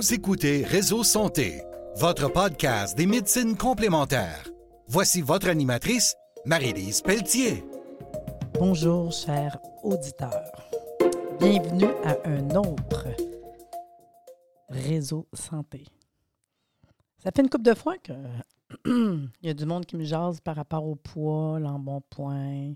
[0.00, 1.60] Vous écoutez Réseau Santé,
[1.96, 4.48] votre podcast des médecines complémentaires.
[4.88, 7.62] Voici votre animatrice, Marie-Lise Pelletier.
[8.54, 10.70] Bonjour, chers auditeurs.
[11.38, 13.08] Bienvenue à un autre
[14.70, 15.84] Réseau Santé.
[17.18, 18.14] Ça fait une couple de fois que
[18.86, 22.72] il y a du monde qui me jase par rapport au poids, l'embonpoint,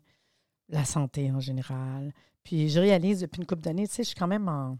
[0.68, 2.12] la santé en général.
[2.42, 4.76] Puis je réalise depuis une couple d'années, tu sais, je suis quand même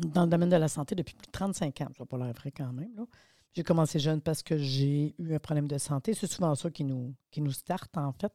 [0.00, 1.88] dans le domaine de la santé depuis plus de 35 ans.
[1.96, 3.06] Ça pas l'air vrai quand même.
[3.54, 6.14] J'ai commencé jeune parce que j'ai eu un problème de santé.
[6.14, 8.32] C'est souvent ça qui nous, qui nous starte, en fait.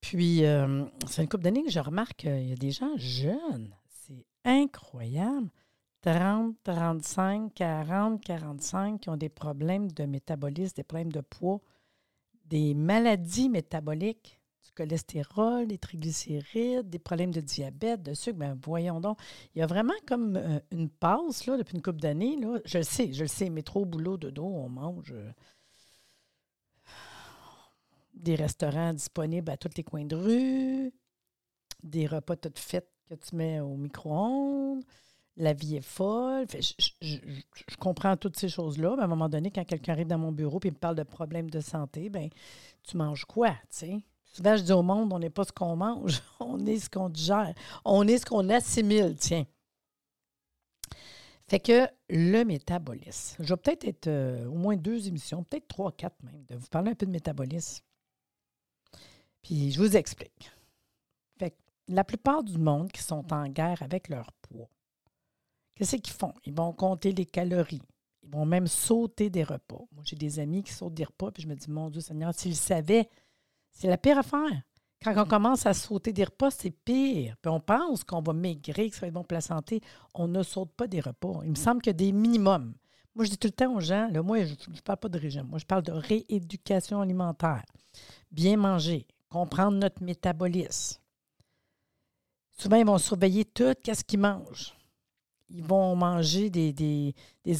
[0.00, 3.74] Puis, euh, c'est une couple d'années que je remarque qu'il y a des gens jeunes.
[3.88, 5.50] C'est incroyable.
[6.02, 11.60] 30, 35, 40, 45 qui ont des problèmes de métabolisme, des problèmes de poids,
[12.46, 14.37] des maladies métaboliques,
[14.68, 18.38] du cholestérol, des triglycérides, des problèmes de diabète, de sucre.
[18.38, 19.18] Bien, voyons donc.
[19.54, 22.38] Il y a vraiment comme euh, une pause là, depuis une couple d'années.
[22.64, 25.12] Je le sais, je le sais, métro, boulot, de dos, on mange.
[25.12, 25.30] Euh,
[28.14, 30.92] des restaurants disponibles à tous les coins de rue,
[31.82, 34.84] des repas tout faits que tu mets au micro-ondes
[35.38, 36.46] la vie est folle.
[37.00, 38.94] je, comprends toutes ces choses-là.
[38.96, 41.04] Mais à un moment donné, quand quelqu'un arrive dans mon bureau et me parle de
[41.04, 42.28] problèmes de santé, ben
[42.82, 43.98] tu manges quoi, tu sais?
[44.38, 47.08] Souvent, je dis au monde, on n'est pas ce qu'on mange, on est ce qu'on
[47.08, 47.52] digère,
[47.84, 49.44] on est ce qu'on assimile, tiens.
[51.48, 53.42] Fait que le métabolisme.
[53.42, 56.68] Je vais peut-être être, euh, au moins deux émissions, peut-être trois, quatre même, de vous
[56.68, 57.82] parler un peu de métabolisme.
[59.42, 60.52] Puis je vous explique.
[61.36, 61.56] Fait que
[61.88, 64.68] la plupart du monde qui sont en guerre avec leur poids,
[65.74, 66.34] Qu'est-ce qu'ils font?
[66.44, 67.82] Ils vont compter les calories.
[68.24, 69.84] Ils vont même sauter des repas.
[69.92, 72.34] Moi, j'ai des amis qui sautent des repas, puis je me dis, mon Dieu Seigneur,
[72.34, 73.08] s'ils savaient,
[73.78, 74.62] c'est la pire affaire.
[75.02, 77.36] Quand on commence à sauter des repas, c'est pire.
[77.40, 79.80] Puis on pense qu'on va maigrir, que ça va être bon pour la santé.
[80.14, 81.40] On ne saute pas des repas.
[81.44, 82.74] Il me semble qu'il des minimums.
[83.14, 85.18] Moi, je dis tout le temps aux gens, là, moi, je ne parle pas de
[85.18, 87.64] régime, moi, je parle de rééducation alimentaire.
[88.30, 91.00] Bien manger, comprendre notre métabolisme.
[92.52, 94.74] Souvent, ils vont surveiller tout, qu'est-ce qu'ils mangent
[95.50, 97.14] ils vont manger des,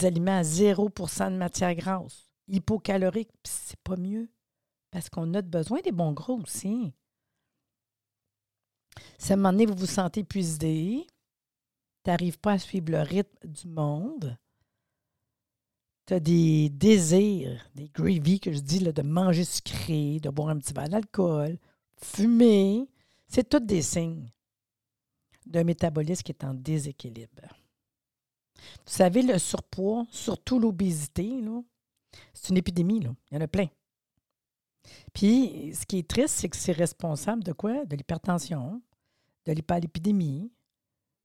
[0.05, 4.29] aliments à 0% de matière grasse, hypocaloriques, puis c'est pas mieux.
[4.91, 6.93] Parce qu'on a besoin des bons gros aussi.
[9.19, 11.07] Si à un moment donné, vous vous sentez épuisé,
[12.05, 14.37] tu n'arrives pas à suivre le rythme du monde,
[16.07, 20.49] tu as des désirs, des gravy que je dis, là, de manger sucré, de boire
[20.49, 21.59] un petit verre d'alcool,
[21.97, 22.89] fumer,
[23.27, 24.31] c'est tous des signes
[25.45, 27.43] d'un métabolisme qui est en déséquilibre.
[28.57, 31.43] Vous savez, le surpoids, surtout l'obésité,
[32.33, 33.01] c'est une épidémie.
[33.01, 33.15] Là.
[33.31, 33.69] Il y en a plein.
[35.13, 37.85] Puis, ce qui est triste, c'est que c'est responsable de quoi?
[37.85, 38.83] De l'hypertension,
[39.47, 40.51] de l'hyperlipidémie,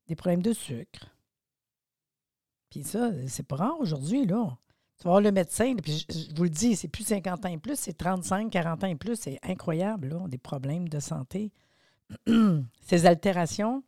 [0.08, 1.16] des problèmes de sucre.
[2.70, 4.58] Puis ça, c'est pas rare aujourd'hui, là.
[4.98, 7.58] Tu vas voir le médecin, puis je, vous le dis, c'est plus 50 ans et
[7.58, 9.16] plus, c'est 35, 40 ans et plus.
[9.20, 11.52] C'est incroyable, là, des problèmes de santé.
[12.82, 13.84] Ces altérations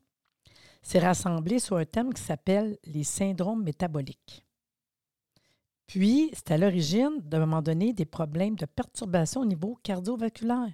[0.82, 4.45] s'est rassemblé sur un thème qui s'appelle les syndromes métaboliques.
[5.88, 10.74] Puis, c'est à l'origine, d'un moment donné, des problèmes de perturbation au niveau cardiovasculaire.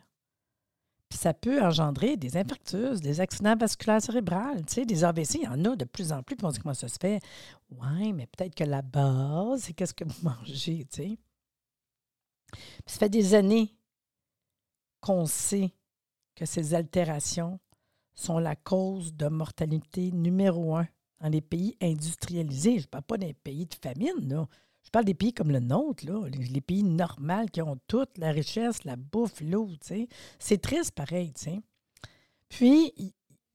[1.11, 5.43] Puis ça peut engendrer des infarctus, des accidents vasculaires cérébrales, tu sais, des AVC, il
[5.43, 6.37] y en a de plus en plus.
[6.37, 7.19] Puis on se dit comment ça se fait?
[7.69, 11.19] Oui, mais peut-être que la base, c'est qu'est-ce que vous mangez, tu sais.
[12.53, 13.75] Puis ça fait des années
[15.01, 15.73] qu'on sait
[16.33, 17.59] que ces altérations
[18.15, 20.87] sont la cause de mortalité numéro un
[21.19, 22.79] dans les pays industrialisés.
[22.79, 24.47] Je ne parle pas des pays de famine, là.
[24.83, 28.31] Je parle des pays comme le nôtre, là, les pays normaux qui ont toute la
[28.31, 29.69] richesse, la bouffe, l'eau,
[30.39, 31.33] C'est triste pareil.
[32.49, 32.93] Puis,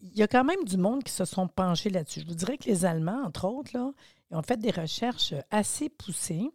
[0.00, 2.20] il y a quand même du monde qui se sont penchés là-dessus.
[2.20, 3.90] Je vous dirais que les Allemands, entre autres, là,
[4.30, 6.50] ont fait des recherches assez poussées.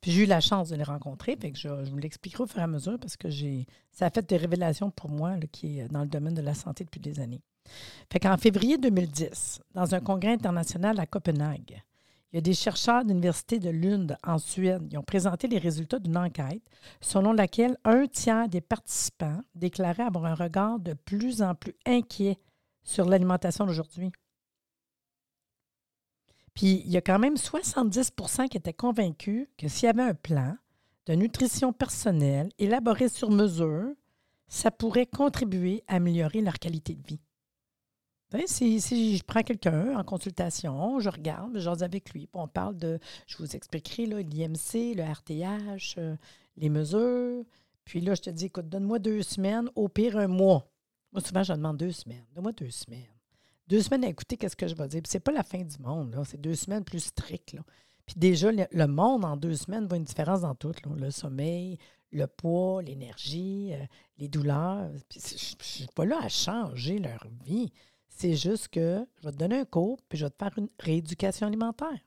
[0.00, 2.66] Puis j'ai eu la chance de les rencontrer, je, vous l'expliquerai au fur et à
[2.68, 6.08] mesure parce que j'ai ça a fait des révélations pour moi qui est dans le
[6.08, 7.42] domaine de la santé depuis des années.
[8.12, 11.82] Fait qu'en février 2010, dans un congrès international à Copenhague,
[12.32, 15.58] il y a des chercheurs de l'Université de Lund en Suède qui ont présenté les
[15.58, 16.62] résultats d'une enquête
[17.00, 22.38] selon laquelle un tiers des participants déclaraient avoir un regard de plus en plus inquiet
[22.84, 24.12] sur l'alimentation d'aujourd'hui.
[26.54, 30.14] Puis il y a quand même 70% qui étaient convaincus que s'il y avait un
[30.14, 30.56] plan
[31.06, 33.92] de nutrition personnelle élaboré sur mesure,
[34.48, 37.20] ça pourrait contribuer à améliorer leur qualité de vie.
[38.32, 42.98] Ben, si, je prends quelqu'un en consultation, je regarde, j'ose avec lui, on parle de,
[43.26, 46.16] je vous expliquerai l'IMC, le RTH, euh,
[46.56, 47.44] les mesures.
[47.84, 50.66] Puis là, je te dis, écoute, donne-moi deux semaines, au pire un mois.
[51.12, 52.24] Moi, souvent, je demande deux semaines.
[52.34, 53.04] Donne-moi deux semaines.
[53.68, 55.02] Deux semaines à écouter qu'est-ce que je vais dire?
[55.02, 56.18] Puis c'est pas la fin du monde.
[56.26, 57.54] C'est deux semaines plus strictes.
[58.06, 60.72] Puis déjà, le, monde, en deux semaines, voit une différence dans tout.
[60.96, 61.76] Le sommeil,
[62.10, 63.84] le poids, l'énergie, euh,
[64.16, 64.90] les douleurs.
[65.10, 67.70] Puis je ne suis pas là à changer leur vie.
[68.14, 70.68] C'est juste que je vais te donner un cours, puis je vais te faire une
[70.78, 71.98] rééducation alimentaire.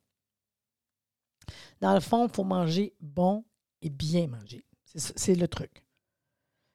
[1.82, 3.44] Dans le fond, il faut manger bon
[3.82, 4.66] et bien manger.
[4.96, 5.84] C'est le truc.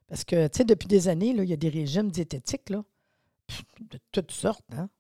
[0.09, 2.85] Parce que, tu sais, depuis des années, il y a des régimes diététiques, là,
[3.81, 4.67] de toutes sortes.
[4.73, 4.91] Hein?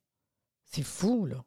[0.64, 1.44] C'est fou, là.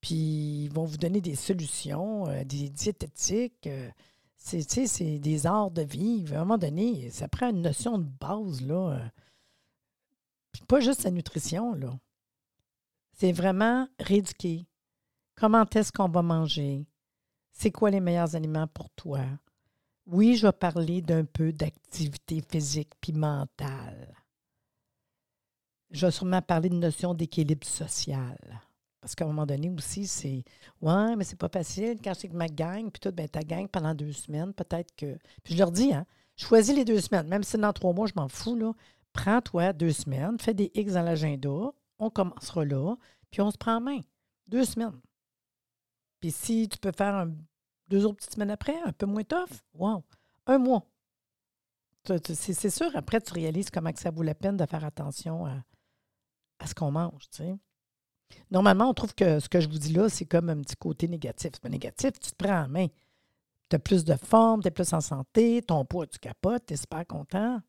[0.00, 3.66] Puis ils vont vous donner des solutions, euh, des diététiques.
[3.66, 3.90] euh,
[4.36, 6.34] c'est, tu sais, c'est des arts de vivre.
[6.36, 8.92] À un moment donné, ça prend une notion de base, là.
[8.92, 9.08] euh,
[10.68, 11.98] pas juste la nutrition, là.
[13.18, 14.66] C'est vraiment rééduquer.
[15.36, 16.86] Comment est-ce qu'on va manger?
[17.50, 19.22] C'est quoi les meilleurs aliments pour toi?
[20.06, 24.14] Oui, je vais parler d'un peu d'activité physique puis mentale.
[25.90, 28.38] Je vais sûrement parler de notion d'équilibre social.
[29.00, 30.44] Parce qu'à un moment donné aussi, c'est
[30.82, 31.98] Ouais, mais c'est pas facile.
[32.04, 35.16] Quand c'est que ma gang, puis tout, ben ta gang pendant deux semaines, peut-être que.
[35.42, 36.04] Puis je leur dis, hein,
[36.36, 37.28] choisis les deux semaines.
[37.28, 38.72] Même si dans trois mois, je m'en fous, là.
[39.14, 42.96] Prends-toi deux semaines, fais des X dans l'agenda, on commencera là,
[43.30, 44.00] puis on se prend en main.
[44.46, 45.00] Deux semaines.
[46.20, 47.26] Puis si tu peux faire
[47.88, 50.04] deux autres petites semaines après, un peu moins tough, wow.
[50.46, 50.86] Un mois.
[52.04, 56.66] C'est sûr, après, tu réalises comment que ça vaut la peine de faire attention à,
[56.66, 57.56] ce qu'on mange, tu sais.
[58.50, 61.06] Normalement, on trouve que ce que je vous dis là, c'est comme un petit côté
[61.08, 61.52] négatif.
[61.60, 62.86] C'est négatif, tu te prends en main.
[63.68, 66.74] Tu as plus de forme, tu es plus en santé, ton poids, tu capotes, tu
[66.74, 67.60] es super content.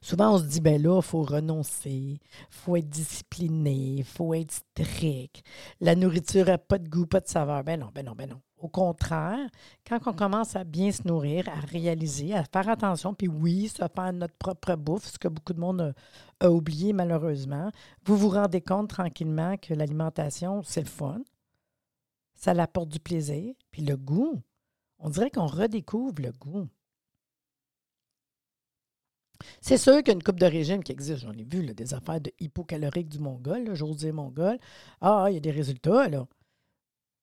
[0.00, 2.20] Souvent, on se dit, ben là, il faut renoncer, il
[2.50, 5.42] faut être discipliné, il faut être strict.
[5.80, 7.64] La nourriture n'a pas de goût, pas de saveur.
[7.64, 8.40] Ben non, ben non, ben non.
[8.58, 9.48] Au contraire,
[9.86, 13.84] quand on commence à bien se nourrir, à réaliser, à faire attention, puis oui, se
[13.94, 15.80] faire notre propre bouffe, ce que beaucoup de monde
[16.40, 17.70] a, a oublié malheureusement,
[18.04, 21.20] vous vous rendez compte tranquillement que l'alimentation, c'est le fun.
[22.34, 23.54] Ça l'apporte du plaisir.
[23.70, 24.42] Puis le goût,
[24.98, 26.68] on dirait qu'on redécouvre le goût.
[29.60, 31.20] C'est sûr qu'il y a une coupe de régime qui existe.
[31.20, 34.58] J'en ai vu là, des affaires de hypocalorique du mongol, j'ose dire mongol.
[35.00, 36.26] Ah, il y a des résultats, là.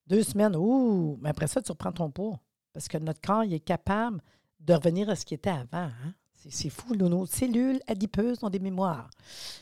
[0.07, 2.39] Deux semaines, ouh, mais après ça, tu reprends ton poids.
[2.73, 4.21] Parce que notre corps, il est capable
[4.59, 5.67] de revenir à ce qui était avant.
[5.87, 6.13] hein.
[6.47, 9.09] C'est- fou, nos cellules adipeuses ont des mémoires.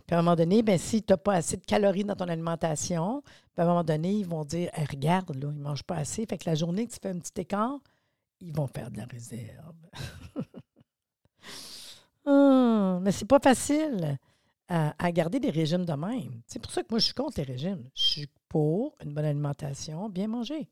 [0.06, 2.28] Puis à un moment donné, ben, si tu n'as pas assez de calories dans ton
[2.28, 3.22] alimentation,
[3.54, 6.26] puis à un moment donné, ils vont dire Hey, regarde, ils ne mangent pas assez.
[6.26, 7.80] Fait que la journée que tu fais un petit écart,
[8.42, 9.76] ils vont faire de la réserve.
[12.26, 14.18] Hum, mais c'est pas facile
[14.70, 16.42] à, à garder des régimes de même.
[16.48, 17.90] C'est pour ça que moi, je suis contre les régimes.
[17.96, 20.70] Je suis pour une bonne alimentation, bien manger.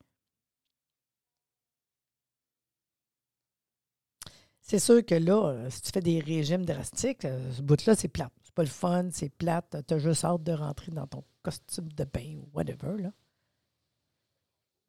[4.60, 8.08] C'est sûr que là, euh, si tu fais des régimes drastiques, euh, ce bout-là, c'est
[8.08, 8.32] plate.
[8.44, 9.76] C'est pas le fun, c'est plate.
[9.86, 13.00] Tu as juste hâte de rentrer dans ton costume de bain ou whatever.
[13.02, 13.12] Là.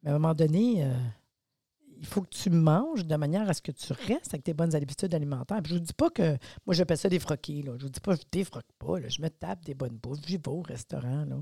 [0.02, 0.94] Mais à un moment donné, euh,
[1.98, 4.74] il faut que tu manges de manière à ce que tu restes avec tes bonnes
[4.74, 5.60] habitudes alimentaires.
[5.64, 6.36] Je ne vous dis pas que
[6.66, 7.18] moi, j'appelle ça des.
[7.18, 7.24] Là.
[7.46, 9.08] Je ne vous dis pas que je défroque pas.
[9.08, 10.20] Je me tape des bonnes bouffes.
[10.26, 11.24] J'y vais au restaurant.
[11.24, 11.36] Là.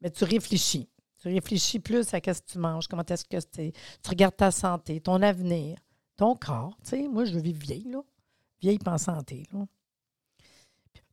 [0.00, 0.88] Mais tu réfléchis.
[1.20, 3.72] Tu réfléchis plus à ce que tu manges, comment est-ce que c'est.
[4.02, 5.78] Tu regardes ta santé, ton avenir,
[6.16, 6.76] ton corps.
[6.82, 8.02] Tu sais, moi, je veux vivre vieille, là.
[8.60, 9.66] Vieille en santé, là.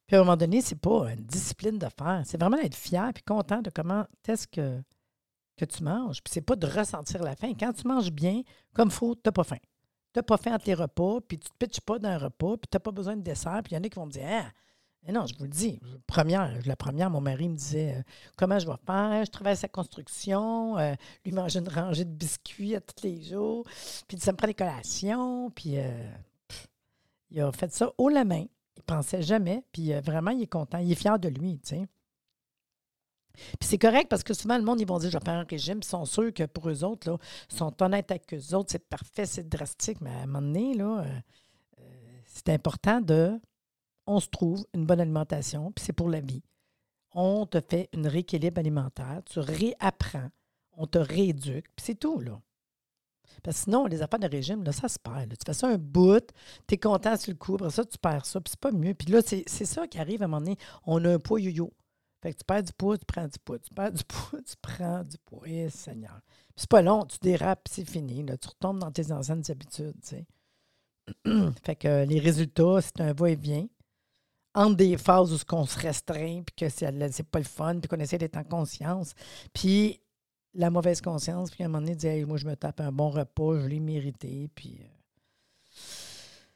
[0.09, 2.23] Puis à un moment donné, c'est pas une discipline de faire.
[2.25, 4.81] C'est vraiment d'être fier et content de comment est-ce que,
[5.59, 6.21] que tu manges.
[6.23, 7.53] Puis c'est pas de ressentir la faim.
[7.59, 8.41] Quand tu manges bien,
[8.73, 9.59] comme faut, tu n'as pas faim.
[10.13, 12.57] Tu n'as pas faim entre les repas, puis tu te pitches pas dans un repas,
[12.57, 13.61] puis tu n'as pas besoin de dessert.
[13.63, 15.79] Puis il y en a qui vont me dire Ah, non, je vous le dis.
[16.07, 18.01] Première, la première, mon mari me disait euh,
[18.37, 19.25] Comment je vais faire?
[19.25, 20.93] Je travaille à sa construction, euh,
[21.25, 23.65] lui manger une rangée de biscuits à tous les jours,
[24.07, 25.51] puis ça me prend des collations.
[25.51, 26.11] Puis euh,
[27.29, 28.45] il a fait ça haut la main.
[28.77, 30.77] Il pensait jamais, puis vraiment, il est content.
[30.77, 31.87] Il est fier de lui, tu sais.
[33.33, 35.45] Puis c'est correct parce que souvent, le monde, ils vont dire, je vais faire un
[35.49, 35.79] régime.
[35.81, 37.17] Ils sont sûrs que pour eux autres,
[37.51, 40.01] ils sont honnêtes avec eux autres, c'est parfait, c'est drastique.
[40.01, 41.01] Mais à un moment donné, euh,
[41.79, 41.83] euh,
[42.25, 43.39] c'est important de.
[44.05, 46.41] On se trouve une bonne alimentation, puis c'est pour la vie.
[47.13, 50.29] On te fait une rééquilibre alimentaire, tu réapprends,
[50.73, 52.39] on te rééduque, puis c'est tout, là.
[53.43, 55.29] Parce que sinon, les affaires de régime, là, ça se perd.
[55.29, 56.25] Tu fais ça un bout,
[56.67, 58.93] tu es content sur le coup, après ça, tu perds ça, puis c'est pas mieux.
[58.93, 60.57] Puis là, c'est c'est ça qui arrive à un moment donné.
[60.85, 61.71] On a un poids yo-yo.
[62.21, 63.59] Fait que tu perds du poids, tu prends du poids.
[63.59, 65.47] Tu perds du poids, tu prends du poids.
[65.47, 66.19] Eh, Seigneur.
[66.55, 68.23] C'est pas long, tu dérapes, c'est fini.
[68.23, 68.37] Là.
[68.37, 70.25] Tu retombes dans tes anciennes habitudes, tu sais.
[71.63, 73.67] fait que les résultats, c'est un va-et-vient.
[74.55, 77.87] Entre des phases où ce qu'on se restreint, puis que c'est pas le fun, puis
[77.87, 79.13] qu'on essaie d'être en conscience.
[79.53, 80.01] Puis
[80.53, 82.91] la mauvaise conscience, puis à un moment donné, dire Hey, moi, je me tape un
[82.91, 84.87] bon repas, je l'ai mérité, puis euh,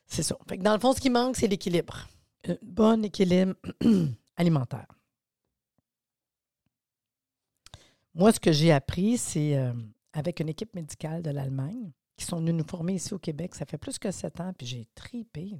[0.07, 0.37] c'est ça.
[0.47, 2.07] Fait que dans le fond, ce qui manque, c'est l'équilibre.
[2.47, 3.55] Un bon équilibre
[4.35, 4.87] alimentaire.
[8.15, 9.73] Moi, ce que j'ai appris, c'est euh,
[10.13, 13.55] avec une équipe médicale de l'Allemagne qui sont venus nous former ici au Québec.
[13.55, 15.57] Ça fait plus que sept ans, puis j'ai tripé.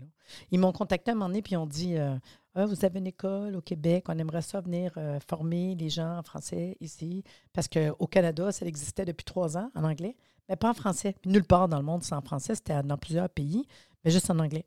[0.52, 2.16] Ils m'ont contacté à un moment donné, puis ils ont dit euh,
[2.54, 6.20] ah, Vous avez une école au Québec, on aimerait ça venir euh, former les gens
[6.20, 7.24] en français ici.
[7.54, 10.16] Parce qu'au Canada, ça existait depuis trois ans en anglais,
[10.48, 11.16] mais pas en français.
[11.26, 12.54] nulle part dans le monde, c'est en français.
[12.54, 13.66] C'était dans plusieurs pays,
[14.06, 14.66] mais juste en anglais.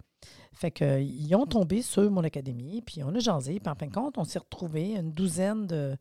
[0.53, 3.61] Fait qu'ils ont tombé sur mon académie, puis on a jasé.
[3.61, 5.97] Puis en fin de compte, on s'est retrouvés une douzaine de.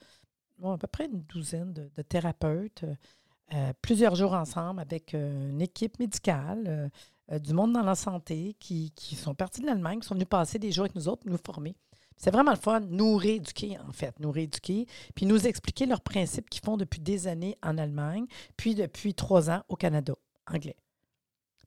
[0.64, 2.86] À peu près une douzaine de thérapeutes
[3.54, 6.90] euh, plusieurs jours ensemble avec euh, une équipe médicale,
[7.32, 10.58] euh, du monde dans la santé qui, sont partis de l'Allemagne, qui sont venus passer
[10.58, 11.76] des jours avec nous autres, nous former.
[12.18, 16.50] C'est vraiment le fun, nous rééduquer, en fait, nous rééduquer, puis nous expliquer leurs principes
[16.50, 18.26] qu'ils font depuis des années en Allemagne,
[18.58, 20.14] puis depuis trois ans au Canada,
[20.48, 20.78] anglais.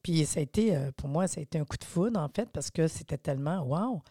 [0.02, 2.48] Puis ça a été, pour moi, ça a été un coup de foudre, en fait,
[2.50, 4.02] parce que c'était tellement wow!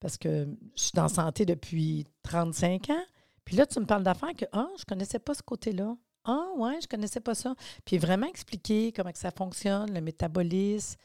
[0.00, 3.04] Parce que je suis la santé depuis 35 ans.
[3.44, 5.96] Puis là, tu me parles d'affaires que, ah, je ne connaissais pas ce côté-là.
[6.24, 7.54] Ah, ouais, je ne connaissais pas ça.
[7.84, 10.96] Puis vraiment expliquer comment ça fonctionne, le métabolisme,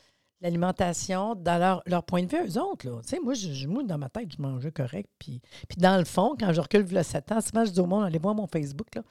[0.42, 2.88] l'alimentation, dans leur, point de vue, eux autres.
[2.88, 3.02] Là.
[3.02, 5.10] Tu sais, moi, je, moi, dans ma tête, je mangeais correct.
[5.18, 7.86] Puis, puis dans le fond, quand je recule le 7 ans, souvent, je dis au
[7.86, 8.94] monde, allez voir mon Facebook.
[8.96, 9.04] Là.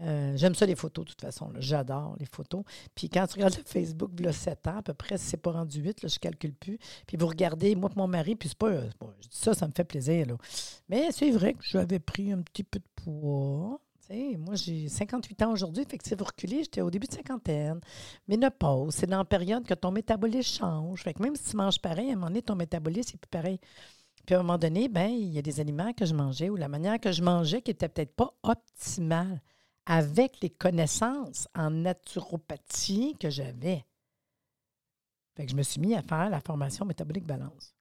[0.00, 1.50] Euh, j'aime ça les photos, de toute façon.
[1.58, 2.64] J'adore les photos.
[2.94, 5.52] Puis quand tu regardes le Facebook, le 7 ans, à peu près, si c'est pas
[5.52, 6.78] rendu 8, là, je ne calcule plus.
[7.06, 9.72] Puis vous regardez, moi et mon mari, puis c'est pas, Je dis ça, ça me
[9.72, 10.26] fait plaisir.
[10.26, 10.36] Là.
[10.88, 13.80] Mais c'est vrai que j'avais pris un petit peu de poids
[14.38, 17.80] moi, j'ai 58 ans aujourd'hui, fait que si vous j'étais au début de cinquantaine.
[18.28, 21.02] Ménopause, c'est dans la période que ton métabolisme change.
[21.02, 23.30] Fait que même si tu manges pareil, à un moment donné, ton métabolisme n'est plus
[23.30, 23.58] pareil.
[24.26, 26.56] Puis à un moment donné, ben, il y a des aliments que je mangeais ou
[26.56, 29.40] la manière que je mangeais qui n'était peut-être pas optimale
[29.86, 33.84] avec les connaissances en naturopathie que j'avais.
[35.36, 37.74] Fait que je me suis mis à faire la formation métabolique balance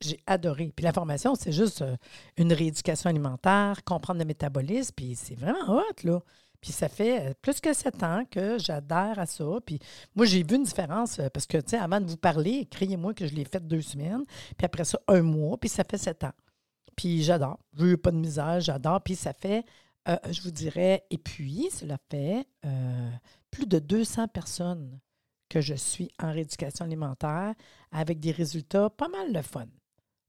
[0.00, 0.72] j'ai adoré.
[0.74, 1.96] Puis la formation, c'est juste euh,
[2.36, 6.20] une rééducation alimentaire, comprendre le métabolisme, puis c'est vraiment hot, là.
[6.60, 9.44] Puis ça fait euh, plus que sept ans que j'adhère à ça.
[9.66, 9.80] Puis
[10.14, 13.14] moi, j'ai vu une différence euh, parce que, tu sais, avant de vous parler, criez-moi
[13.14, 14.24] que je l'ai fait deux semaines,
[14.56, 16.32] puis après ça, un mois, puis ça fait sept ans.
[16.96, 17.58] Puis j'adore.
[17.76, 19.00] Je veux pas de misère, j'adore.
[19.02, 19.64] Puis ça fait,
[20.06, 22.46] je vous dirais, et puis cela fait
[23.50, 24.98] plus de 200 personnes
[25.48, 27.54] que je suis en rééducation alimentaire
[27.90, 29.66] avec des résultats pas mal le fun.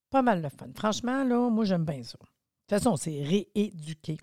[0.09, 0.67] Pas mal le fun.
[0.75, 2.17] Franchement, là, moi, j'aime bien ça.
[2.19, 2.25] De
[2.75, 4.17] toute façon, c'est rééduquer.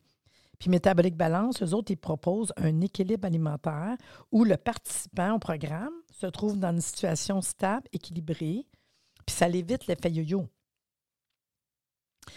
[0.58, 3.96] Puis Métabolique Balance, eux autres, ils proposent un équilibre alimentaire
[4.30, 8.66] où le participant au programme se trouve dans une situation stable, équilibrée,
[9.26, 10.46] puis ça l'évite l'effet yo-yo.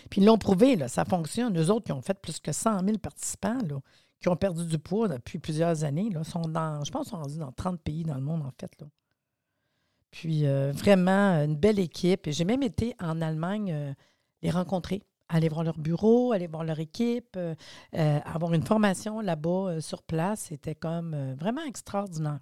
[0.09, 1.59] Puis ils l'ont prouvé, là, ça fonctionne.
[1.59, 3.59] Eux autres qui ont fait plus que 100 000 participants,
[4.19, 6.09] qui ont perdu du poids depuis plusieurs années.
[6.09, 8.71] Là, sont dans, je pense sont rendus dans 30 pays dans le monde, en fait.
[10.13, 12.29] Puis euh, vraiment, une belle équipe.
[12.29, 13.93] J'ai même été en Allemagne euh,
[14.43, 17.55] les rencontrer, aller voir leur bureau, aller voir leur équipe, euh,
[17.91, 20.45] avoir une formation là-bas sur place.
[20.49, 22.39] C'était comme vraiment extraordinaire.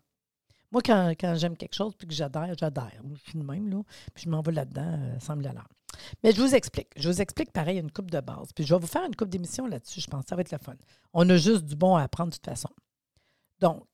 [0.71, 3.01] Moi, quand, j'aime quelque chose puis que j'adhère, j'adhère.
[3.13, 3.81] Je suis le même, là.
[4.13, 5.71] Puis je m'en vais là-dedans sans me l'alerte.
[6.23, 6.89] Mais je vous explique.
[6.95, 8.49] Je vous explique pareil une coupe de base.
[8.53, 10.01] Puis je vais vous faire une coupe d'émission là-dessus.
[10.01, 10.75] Je pense ça va être le fun.
[11.13, 12.69] On a juste du bon à apprendre de toute façon.
[13.59, 13.85] Donc,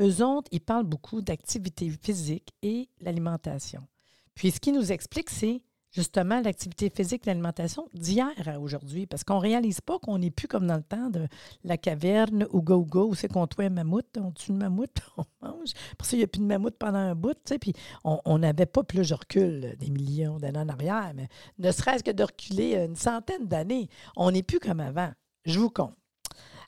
[0.00, 3.86] eux autres, ils parlent beaucoup d'activité physique et l'alimentation.
[4.34, 5.62] Puis ce qu'ils nous expliquent, c'est
[5.94, 10.48] justement l'activité physique, l'alimentation d'hier à aujourd'hui, parce qu'on ne réalise pas qu'on n'est plus
[10.48, 11.26] comme dans le temps de
[11.62, 14.96] la caverne ou go go, où c'est qu'on tue un mammouth, on tue le mammouth,
[15.16, 15.70] on mange.
[15.96, 17.72] Pour ça, il n'y a plus de mammouth pendant un bout, tu sais, puis
[18.04, 22.10] on n'avait pas, plus je recule des millions d'années en arrière, mais ne serait-ce que
[22.10, 25.10] de reculer une centaine d'années, on n'est plus comme avant.
[25.44, 25.94] Je vous compte.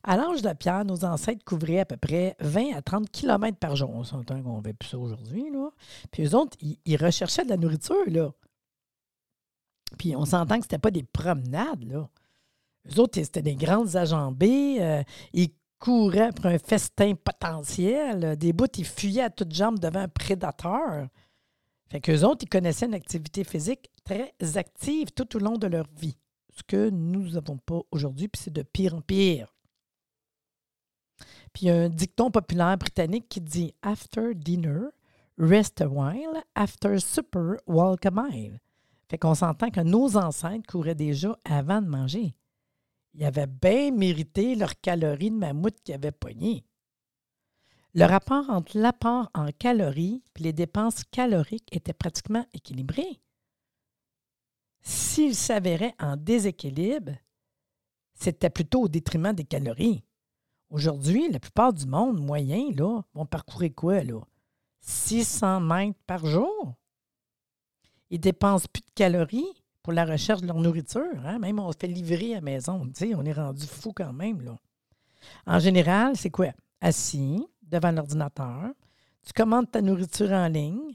[0.08, 3.74] À l'âge de pierre, nos ancêtres couvraient à peu près 20 à 30 km par
[3.74, 3.90] jour.
[3.92, 5.46] On s'entend qu'on ne plus ça aujourd'hui.
[6.12, 8.04] Puis eux autres, ils recherchaient de la nourriture.
[8.06, 8.30] Là.
[9.98, 12.08] Puis on s'entend que c'était pas des promenades, là.
[12.88, 14.76] Eux autres, c'était des grandes ajambées.
[14.80, 15.02] Euh,
[15.32, 18.36] ils couraient après un festin potentiel.
[18.36, 21.08] Des bouts, ils fuyaient à toutes jambes devant un prédateur.
[21.88, 25.86] Fait qu'eux autres, ils connaissaient une activité physique très active tout au long de leur
[25.96, 26.16] vie.
[26.56, 29.52] Ce que nous n'avons pas aujourd'hui, puis c'est de pire en pire.
[31.52, 34.88] Puis il y a un dicton populaire britannique qui dit After dinner,
[35.38, 36.42] rest a while.
[36.54, 38.60] After supper, walk a mile.
[39.08, 42.34] Fait qu'on s'entend que nos ancêtres couraient déjà avant de manger.
[43.14, 46.64] Ils avaient bien mérité leurs calories de mammouth qu'ils avaient pogné.
[47.94, 53.22] Le rapport entre l'apport en calories et les dépenses caloriques était pratiquement équilibré.
[54.82, 57.12] S'il s'avérait en déséquilibre,
[58.12, 60.04] c'était plutôt au détriment des calories.
[60.68, 64.02] Aujourd'hui, la plupart du monde moyen là, vont parcourir quoi?
[64.02, 64.20] Là?
[64.80, 66.74] 600 mètres par jour?
[68.10, 71.24] Ils dépensent plus de calories pour la recherche de leur nourriture.
[71.24, 71.38] Hein?
[71.38, 72.82] Même on se fait livrer à la maison.
[72.82, 74.40] on est rendu fou quand même.
[74.42, 74.56] Là.
[75.46, 76.52] En général, c'est quoi?
[76.80, 78.72] Assis, devant l'ordinateur.
[79.24, 80.92] Tu commandes ta nourriture en ligne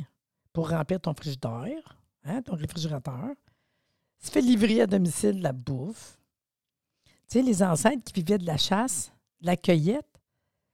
[0.53, 3.35] pour remplir ton frigidaire, hein, ton réfrigérateur.
[4.23, 6.17] Tu fais livrer à domicile la bouffe.
[7.29, 10.05] Tu les ancêtres qui vivaient de la chasse, de la cueillette,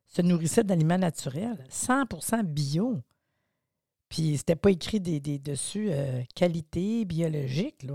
[0.07, 3.01] se nourrissaient d'aliments naturels, 100% bio.
[4.09, 7.85] Puis c'était pas écrit des, dessus euh, qualité biologique.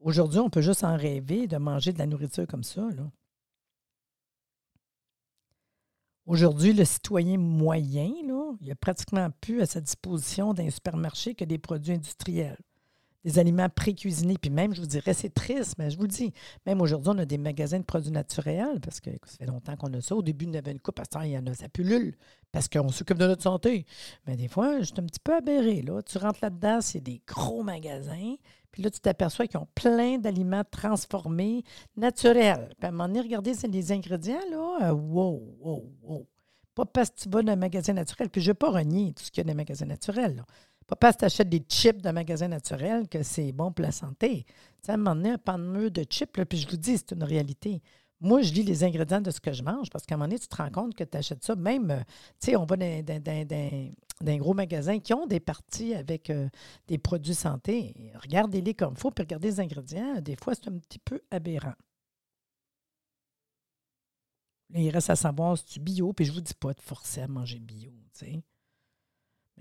[0.00, 2.88] Aujourd'hui, on peut juste en rêver de manger de la nourriture comme ça.
[6.26, 8.12] Aujourd'hui, le citoyen moyen,
[8.60, 12.58] il a pratiquement plus à sa disposition d'un supermarché que des produits industriels
[13.24, 14.36] des aliments pré-cuisinés.
[14.40, 16.32] Puis même, je vous dirais, c'est triste, mais je vous le dis,
[16.66, 19.92] même aujourd'hui, on a des magasins de produits naturels parce que ça fait longtemps qu'on
[19.94, 20.14] a ça.
[20.14, 22.16] Au début, on avait une coupe, à ce il y en a, ça pullule
[22.50, 23.86] parce qu'on s'occupe de notre santé.
[24.26, 25.82] Mais des fois, je suis un petit peu aberré.
[25.82, 26.02] Là.
[26.02, 28.34] Tu rentres là-dedans, c'est des gros magasins.
[28.70, 31.62] Puis là, tu t'aperçois qu'ils ont plein d'aliments transformés,
[31.96, 32.74] naturels.
[32.78, 34.88] Puis à un moment donné, regardez les ingrédients, là.
[34.88, 36.26] Euh, wow, wow, wow.
[36.74, 38.30] Pas parce que tu vas dans un magasin naturel.
[38.30, 40.36] Puis je ne vais pas renier tout ce qu'il y a dans les magasins naturels.
[40.36, 40.46] Là.
[40.86, 43.92] Pas parce que tu achètes des chips de magasin naturel que c'est bon pour la
[43.92, 44.44] santé.
[44.82, 47.24] Tu à un moment donné, un pan de chips, puis je vous dis, c'est une
[47.24, 47.82] réalité.
[48.20, 50.38] Moi, je lis les ingrédients de ce que je mange parce qu'à un moment donné,
[50.38, 51.56] tu te rends compte que tu achètes ça.
[51.56, 51.98] Même, euh,
[52.40, 53.12] tu sais, on va dans,
[54.20, 56.48] dans, gros magasin qui ont des parties avec euh,
[56.86, 58.12] des produits santé.
[58.22, 60.20] Regardez-les comme il faut, puis regardez les ingrédients.
[60.20, 61.74] Des fois, c'est un petit peu aberrant.
[64.74, 67.22] il reste à savoir si tu bio, puis je ne vous dis pas de forcer
[67.22, 68.42] à manger bio, tu sais.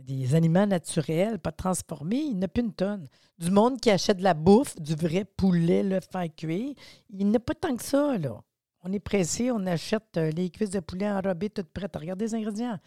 [0.06, 3.08] Des aliments naturels, pas transformés, il n'y a plus une tonne.
[3.38, 6.74] Du monde qui achète de la bouffe, du vrai poulet, le faire cuire,
[7.10, 8.42] il n'y a pas tant que ça, là.
[8.84, 11.96] On est pressé, on achète euh, les cuisses de poulet enrobées toutes prêtes.
[11.96, 12.80] Regarde les ingrédients.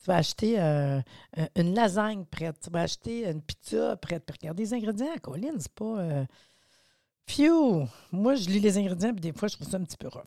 [0.00, 1.00] Tu vas acheter euh,
[1.56, 4.24] une lasagne prête, tu vas acheter une pizza prête.
[4.26, 6.00] Puis regarde les ingrédients, Colin, c'est pas.
[6.00, 6.24] Euh...
[8.12, 10.24] Moi, je lis les ingrédients, puis des fois, je trouve ça un petit peu rough.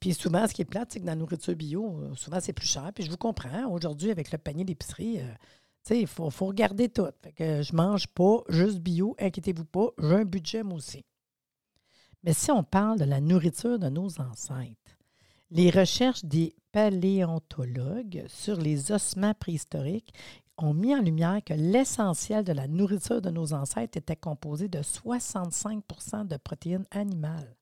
[0.00, 2.52] Puis souvent, ce qui est plate, c'est que dans la nourriture bio, euh, souvent, c'est
[2.52, 2.90] plus cher.
[2.94, 3.66] Puis je vous comprends.
[3.66, 7.08] Aujourd'hui, avec le panier d'épicerie, euh, il faut, faut, regarder tout.
[7.22, 11.04] Fait que je mange pas juste bio, inquiétez-vous pas, j'ai un budget moi aussi.
[12.22, 14.98] Mais si on parle de la nourriture de nos ancêtres,
[15.50, 20.12] les recherches des paléontologues sur les ossements préhistoriques
[20.58, 24.80] ont mis en lumière que l'essentiel de la nourriture de nos ancêtres était composé de
[24.80, 27.56] 65% de protéines animales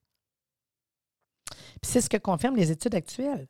[1.81, 3.47] c'est ce que confirment les études actuelles,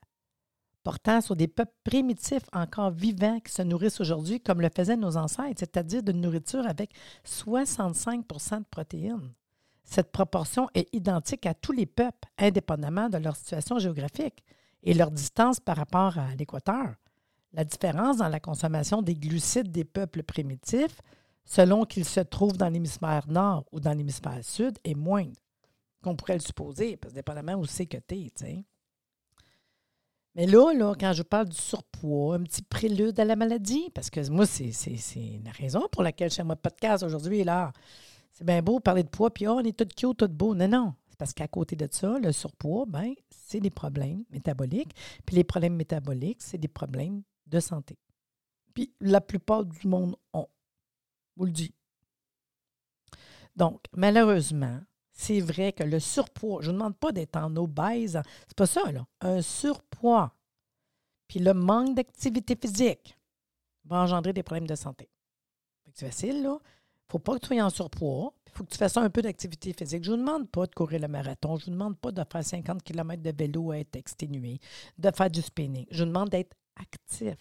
[0.84, 5.18] portant sur des peuples primitifs encore vivants qui se nourrissent aujourd'hui comme le faisaient nos
[5.18, 6.92] ancêtres, c'est-à-dire d'une nourriture avec
[7.26, 9.34] 65% de protéines.
[9.84, 14.44] Cette proportion est identique à tous les peuples, indépendamment de leur situation géographique
[14.84, 16.96] et leur distance par rapport à l'équateur.
[17.54, 21.02] La différence dans la consommation des glucides des peuples primitifs,
[21.46, 25.40] selon qu'ils se trouvent dans l'hémisphère nord ou dans l'hémisphère sud, est moindre
[26.08, 28.66] qu'on pourrait le supposer, parce que dépendamment où c'est que tu es.
[30.36, 34.30] Mais là, quand je parle du surpoids, un petit prélude à la maladie, parce que
[34.30, 34.72] moi, c'est
[35.44, 37.44] la raison pour laquelle je fais mon podcast aujourd'hui.
[37.44, 37.74] Là,
[38.32, 40.54] c'est bien beau parler de poids, puis oh, on est tout cute, tout beau.
[40.54, 40.94] Non, non.
[41.10, 44.94] C'est parce qu'à côté de ça, le surpoids, ben, c'est des problèmes métaboliques.
[45.26, 47.98] Puis les problèmes métaboliques, c'est des problèmes de santé.
[48.76, 50.48] Puis la plupart du monde ont.
[51.36, 51.74] Vous le dis.
[53.56, 54.82] Donc, malheureusement,
[55.18, 58.92] c'est vrai que le surpoids, je ne demande pas d'être en obèse, c'est pas ça,
[58.92, 59.06] là.
[59.20, 60.32] Un surpoids,
[61.28, 63.18] puis le manque d'activité physique
[63.86, 65.10] va engendrer des problèmes de santé.
[65.94, 66.60] C'est facile, là.
[67.10, 68.34] Faut pas que tu sois en surpoids.
[68.46, 70.04] Il faut que tu fasses un peu d'activité physique.
[70.04, 71.58] Je ne vous demande pas de courir le marathon.
[71.58, 74.60] Je ne vous demande pas de faire 50 km de vélo à être exténué,
[74.98, 75.88] de faire du spinning.
[75.90, 77.38] Je vous demande d'être actif.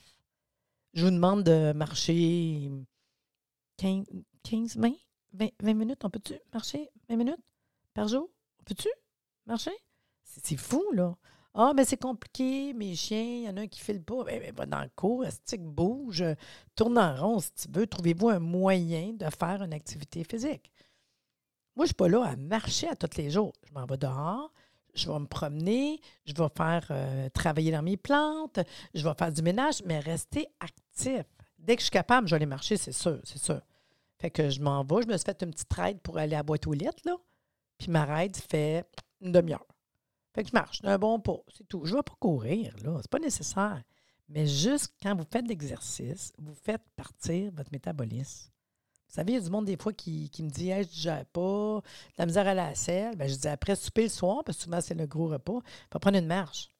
[0.94, 2.70] Je vous demande de marcher
[3.76, 4.06] 15,
[4.44, 4.92] 15 20,
[5.60, 6.04] 20 minutes.
[6.04, 7.36] On peut-tu marcher 20 minutes?
[7.96, 8.28] Par jour?
[8.66, 8.88] Peux-tu
[9.46, 9.72] marcher?
[10.22, 11.16] C'est fou, là.
[11.54, 14.22] Ah, mais c'est compliqué, mes chiens, il y en a un qui ne file pas.
[14.24, 16.22] Ben, ben, va dans le cours, stick bouge,
[16.74, 17.86] tourne en rond si tu veux.
[17.86, 20.70] Trouvez-vous un moyen de faire une activité physique?
[21.74, 23.54] Moi, je ne suis pas là à marcher à tous les jours.
[23.66, 24.52] Je m'en vais dehors,
[24.94, 28.60] je vais me promener, je vais faire euh, travailler dans mes plantes,
[28.92, 31.24] je vais faire du ménage, mais rester actif.
[31.58, 33.62] Dès que je suis capable, je vais aller marcher, c'est sûr, c'est sûr.
[34.18, 36.42] Fait que je m'en vais, je me suis fait une petite traite pour aller à
[36.42, 37.16] boîte aux lettres, là
[37.78, 38.86] puis ma raide fait
[39.20, 39.66] une demi-heure.
[40.34, 41.84] Fait que je marche d'un bon pas, c'est tout.
[41.84, 43.82] Je ne vais pas courir, là, c'est pas nécessaire.
[44.28, 48.50] Mais juste quand vous faites l'exercice, vous faites partir votre métabolisme.
[49.08, 51.22] Vous savez, il y a du monde des fois qui, me dit hey, je ne
[51.24, 51.80] pas,
[52.18, 53.16] la misère à la selle.
[53.16, 55.60] Ben, je dis après souper le soir, parce que souvent c'est le gros repas,
[55.92, 56.70] faut prendre une marche.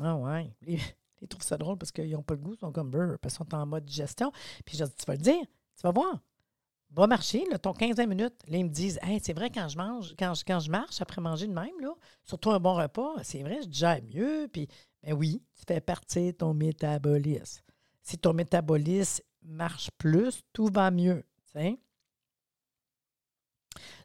[0.00, 0.54] Ah ouais.
[0.66, 3.36] Ils, trouvent ça drôle parce qu'ils n'ont pas le goût, ils sont comme beurre, parce
[3.36, 4.32] qu'ils sont en mode gestion.
[4.64, 5.42] Puis je dis, tu vas le dire,
[5.76, 6.18] tu vas voir
[6.94, 8.34] Va marcher, ton 15 minutes.
[8.48, 11.00] Là, ils me disent Hey, c'est vrai, quand je mange, quand je, quand je marche
[11.00, 14.48] après manger de même, là, surtout un bon repas, c'est vrai, je digère mieux.
[14.52, 14.68] Puis,
[15.02, 17.62] ben oui, tu fais partie de ton métabolisme.
[18.02, 21.24] Si ton métabolisme marche plus, tout va mieux.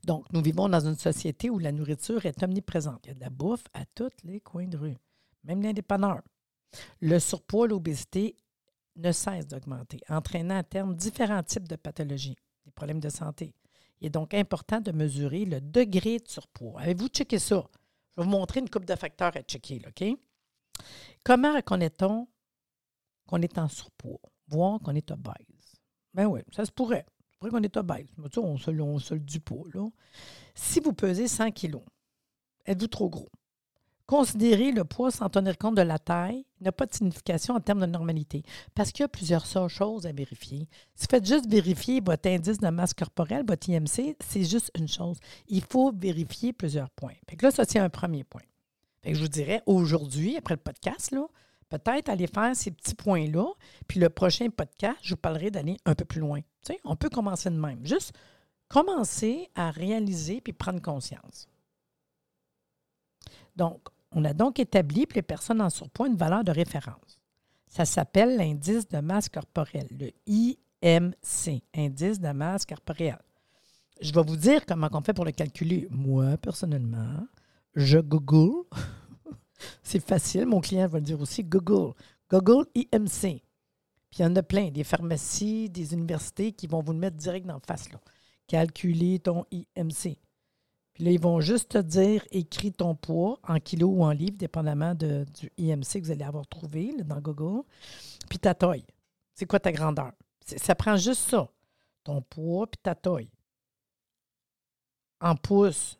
[0.04, 3.06] Donc, nous vivons dans une société où la nourriture est omniprésente.
[3.06, 4.98] Il y a de la bouffe à tous les coins de rue,
[5.44, 6.20] même l'indépendant.
[7.02, 8.38] Le surpoids, l'obésité
[8.96, 12.38] ne cesse d'augmenter, entraînant à terme différents types de pathologies,
[12.78, 13.54] problèmes de santé.
[14.00, 16.80] Il est donc important de mesurer le degré de surpoids.
[16.80, 17.68] Avez-vous checké ça?
[18.16, 20.18] Je vais vous montrer une coupe de facteurs à checker, OK?
[21.26, 22.28] Comment reconnaît-on
[23.28, 25.74] qu'on est en surpoids, voire qu'on est obèse?
[26.14, 27.06] Ben oui, ça se pourrait.
[27.40, 28.08] pourrait qu'on est obèse.
[28.18, 29.90] Mais on se, on se le dit pas, là.
[30.56, 31.84] Si vous pesez 100 kilos,
[32.66, 33.30] êtes-vous trop gros?
[34.08, 37.82] Considérer le poids sans tenir compte de la taille n'a pas de signification en termes
[37.82, 38.42] de normalité
[38.74, 40.70] parce qu'il y a plusieurs choses à vérifier.
[40.96, 44.88] Si vous faites juste vérifier votre indice de masse corporelle, votre IMC, c'est juste une
[44.88, 45.18] chose.
[45.50, 47.16] Il faut vérifier plusieurs points.
[47.30, 48.44] Fait que là, ça, c'est un premier point.
[49.02, 51.28] Fait que je vous dirais, aujourd'hui, après le podcast, là,
[51.68, 53.46] peut-être aller faire ces petits points-là,
[53.90, 56.40] puis le prochain podcast, je vous parlerai d'aller un peu plus loin.
[56.86, 57.86] On peut commencer de même.
[57.86, 58.14] Juste
[58.70, 61.50] commencer à réaliser puis prendre conscience.
[63.58, 63.82] Donc,
[64.18, 67.20] on a donc établi pour les personnes en surpoids une valeur de référence.
[67.68, 73.20] Ça s'appelle l'indice de masse corporelle, le IMC, indice de masse corporelle.
[74.02, 75.88] Je vais vous dire comment on fait pour le calculer.
[75.92, 77.28] Moi, personnellement,
[77.76, 78.66] je Google.
[79.84, 81.44] C'est facile, mon client va le dire aussi.
[81.44, 81.94] Google.
[82.32, 83.44] Google IMC.
[84.10, 87.18] Puis il y en a plein, des pharmacies, des universités qui vont vous le mettre
[87.18, 87.92] direct dans le face.
[87.92, 88.00] Là.
[88.48, 90.18] Calculer ton IMC.
[90.98, 94.36] Puis là, ils vont juste te dire écris ton poids en kilos ou en livres,
[94.36, 97.62] dépendamment de, du IMC que vous allez avoir trouvé dans Google.
[98.28, 98.84] Puis ta taille.
[99.36, 100.12] C'est quoi ta grandeur?
[100.44, 101.52] Ça prend juste ça.
[102.04, 103.30] Ton poids puis ta taille.
[105.22, 106.00] En pouces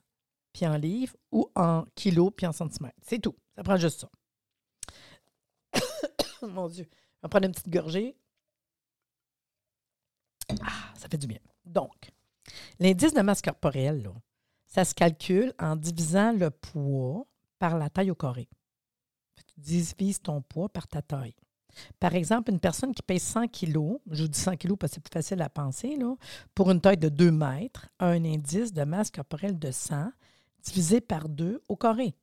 [0.52, 2.98] puis en livres ou en kilos puis en centimètres.
[3.04, 3.36] C'est tout.
[3.56, 5.80] Ça prend juste ça.
[6.48, 6.88] Mon Dieu.
[7.22, 8.18] On va prendre une petite gorgée.
[10.60, 11.40] Ah, ça fait du bien.
[11.66, 12.10] Donc,
[12.80, 14.14] l'indice de masse corporelle, là,
[14.68, 17.26] ça se calcule en divisant le poids
[17.60, 18.48] par la taille au carré.
[19.36, 21.36] Tu divises ton poids par ta taille.
[22.00, 24.96] Par exemple, une personne qui pèse 100 kg, je vous dis 100 kg parce que
[24.96, 26.16] c'est plus facile à penser, là,
[26.56, 30.12] pour une taille de 2 mètres, a un indice de masse corporelle de 100
[30.64, 32.16] divisé par 2 au carré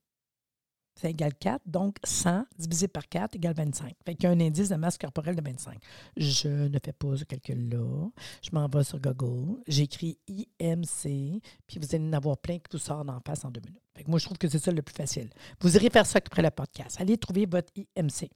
[0.95, 1.63] ça égale 4.
[1.67, 3.95] Donc, 100 divisé par 4 égale 25.
[4.05, 5.79] Fait qu'il y a un indice de masse corporelle de 25.
[6.17, 8.09] Je ne fais pas ce calcul-là.
[8.43, 9.61] Je m'en vais sur Google.
[9.67, 13.61] J'écris IMC, puis vous allez en avoir plein qui vous sortent en face en deux
[13.61, 13.83] minutes.
[13.97, 15.31] Fait que moi, je trouve que c'est ça le plus facile.
[15.61, 17.01] Vous irez faire ça après le podcast.
[17.01, 18.31] Allez trouver votre IMC.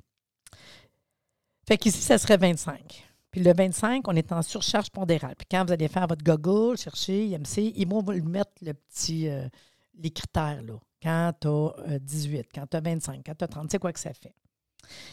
[1.67, 3.05] Fait qu'ici, ça serait 25.
[3.31, 5.35] Puis le 25, on est en surcharge pondérale.
[5.37, 9.29] Puis quand vous allez faire votre Google, chercher IMC, ils vont vous mettre le petit,
[9.29, 9.47] euh,
[9.95, 13.71] les critères, là quand tu as 18, quand tu as 25, quand tu as 30,
[13.71, 14.35] c'est quoi que ça fait?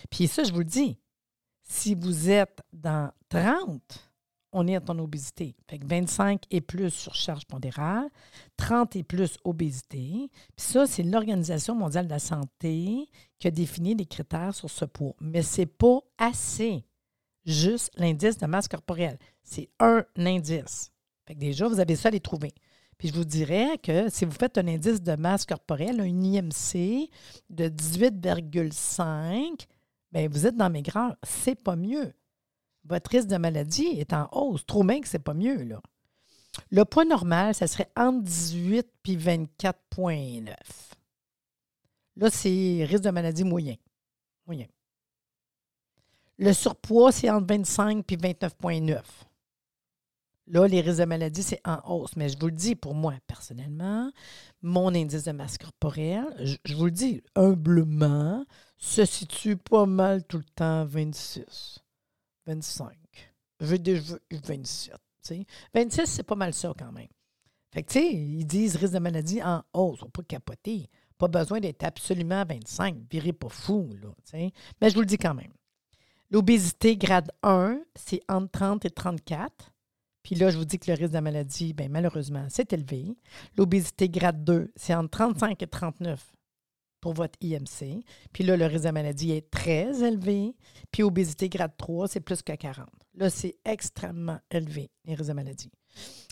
[0.09, 0.97] Puis ça, je vous le dis,
[1.63, 3.81] si vous êtes dans 30,
[4.51, 5.53] on est en obésité.
[5.69, 8.07] Fait que 25 et plus surcharge pondérale,
[8.55, 10.29] 30 et plus obésité.
[10.55, 14.85] Puis ça, c'est l'Organisation mondiale de la santé qui a défini des critères sur ce
[14.85, 15.13] poids.
[15.19, 16.85] Mais ce n'est pas assez.
[17.45, 19.19] Juste l'indice de masse corporelle.
[19.43, 20.91] C'est un indice.
[21.27, 22.53] Fait que déjà, vous avez ça à les trouver.
[22.97, 27.09] Puis je vous dirais que si vous faites un indice de masse corporelle, un IMC
[27.49, 29.65] de 18,5,
[30.11, 31.13] bien, vous êtes dans mes grands.
[31.23, 32.13] C'est pas mieux.
[32.85, 34.65] Votre risque de maladie est en hausse.
[34.65, 35.81] Trop bien que c'est pas mieux, là.
[36.71, 40.55] Le poids normal, ça serait entre 18 et 24,9.
[42.17, 43.75] Là, c'est risque de maladie moyen.
[44.45, 44.67] Moyen.
[46.37, 49.01] Le surpoids, c'est entre 25 et 29,9.
[50.47, 52.15] Là, les risques de maladie, c'est en hausse.
[52.15, 54.11] Mais je vous le dis, pour moi, personnellement,
[54.61, 56.27] mon indice de masse corporelle,
[56.63, 58.45] je, vous le dis humblement,
[58.77, 61.79] se situe pas mal tout le temps 26,
[62.45, 62.95] 25.
[63.59, 64.95] Je déjà 27.
[65.73, 67.07] 26, c'est pas mal ça quand même.
[67.73, 70.03] Fait que, tu sais, ils disent risque de maladie en hausse.
[70.03, 70.89] On peut capoter.
[71.17, 72.97] Pas besoin d'être absolument à 25.
[73.09, 74.09] Virez pas fou, là.
[74.81, 75.51] Mais je vous le dis quand même.
[76.29, 79.71] L'obésité grade 1, c'est entre 30 et 34.
[80.25, 83.15] Puis là, je vous dis que le risque de la maladie, bien, malheureusement, c'est élevé.
[83.57, 86.31] L'obésité grade 2, c'est entre 35 et 39
[86.99, 88.03] pour votre IMC.
[88.33, 90.55] Puis là, le risque de la maladie est très élevé.
[90.91, 92.87] Puis obésité grade 3, c'est plus que 40.
[93.13, 95.71] Là, c'est extrêmement élevé, les risques de maladie.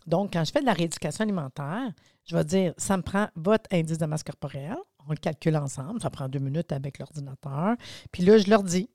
[0.08, 1.92] Donc, quand je fais de la rééducation alimentaire,
[2.26, 4.78] je vais dire, ça me prend votre indice de masse corporelle.
[5.08, 6.02] On le calcule ensemble.
[6.02, 7.76] Ça prend deux minutes avec l'ordinateur.
[8.12, 8.90] Puis là, je leur dis,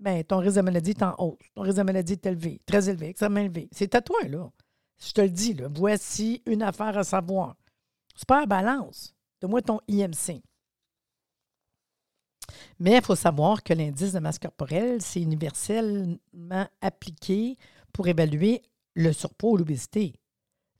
[0.00, 1.38] ben, ton risque de maladie est en hausse.
[1.54, 3.68] Ton risque de maladie est élevé, très élevé, extrêmement élevé.
[3.72, 4.50] C'est à toi, là.
[4.98, 7.56] Je te le dis, là, voici une affaire à savoir.
[8.14, 9.14] C'est pas balance.
[9.40, 10.42] Donne-moi ton IMC.
[12.78, 17.56] Mais il faut savoir que l'indice de masse corporelle, c'est universellement appliqué
[17.92, 18.62] pour évaluer
[18.94, 20.14] le surpoids ou l'obésité.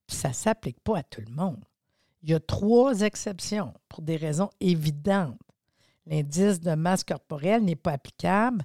[0.09, 1.65] Ça ne s'applique pas à tout le monde.
[2.23, 5.39] Il y a trois exceptions pour des raisons évidentes.
[6.07, 8.65] L'indice de masse corporelle n'est pas applicable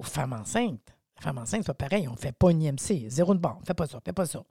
[0.00, 0.96] aux femmes enceintes.
[1.16, 3.60] La femme enceinte, c'est pareil, on ne fait pas une IMC, zéro de bord, on
[3.60, 4.42] ne fait pas ça, on ne fait pas ça.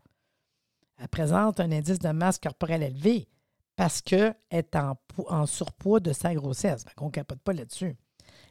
[0.97, 3.27] Elle présente un indice de masse corporelle élevé
[3.75, 6.85] parce qu'elle est en, surpoids de sa grossesse.
[6.99, 7.95] on ne capote pas là-dessus.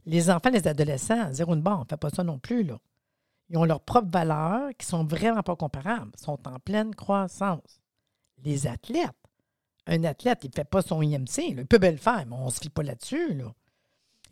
[0.06, 2.64] Les enfants, les adolescents, zéro de bord, on ne fait pas ça non plus.
[2.64, 2.78] Là.
[3.50, 7.80] Ils ont leurs propres valeurs qui sont vraiment pas comparables, sont en pleine croissance.
[8.42, 9.10] Les athlètes,
[9.86, 11.38] un athlète, il ne fait pas son IMC.
[11.38, 13.34] Il peut bien le faire, mais on ne se fie pas là-dessus.
[13.34, 13.52] Là.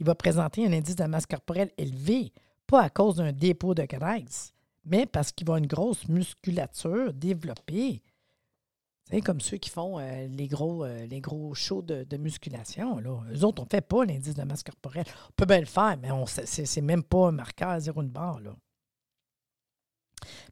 [0.00, 2.32] Il va présenter un indice de masse corporelle élevé,
[2.66, 4.52] pas à cause d'un dépôt de graisse,
[4.84, 8.02] mais parce qu'il va une grosse musculature développée.
[9.08, 12.98] C'est comme ceux qui font euh, les, gros, euh, les gros shows de, musculation.
[12.98, 13.22] Là.
[13.32, 15.06] Eux autres, on ne fait pas l'indice de masse corporelle.
[15.28, 18.08] On peut bien le faire, mais ce n'est même pas un marqueur à zéro de
[18.08, 18.40] barre.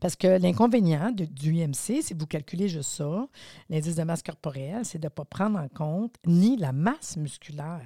[0.01, 3.27] Parce que l'inconvénient du IMC, si vous calculez juste ça,
[3.71, 7.83] l'indice de masse corporelle, c'est de ne pas prendre en compte ni la masse musculaire,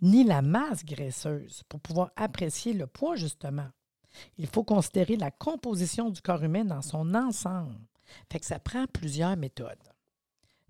[0.00, 3.68] ni la masse graisseuse pour pouvoir apprécier le poids, justement.
[4.38, 7.76] Il faut considérer la composition du corps humain dans son ensemble.
[8.32, 9.76] Fait que ça prend plusieurs méthodes.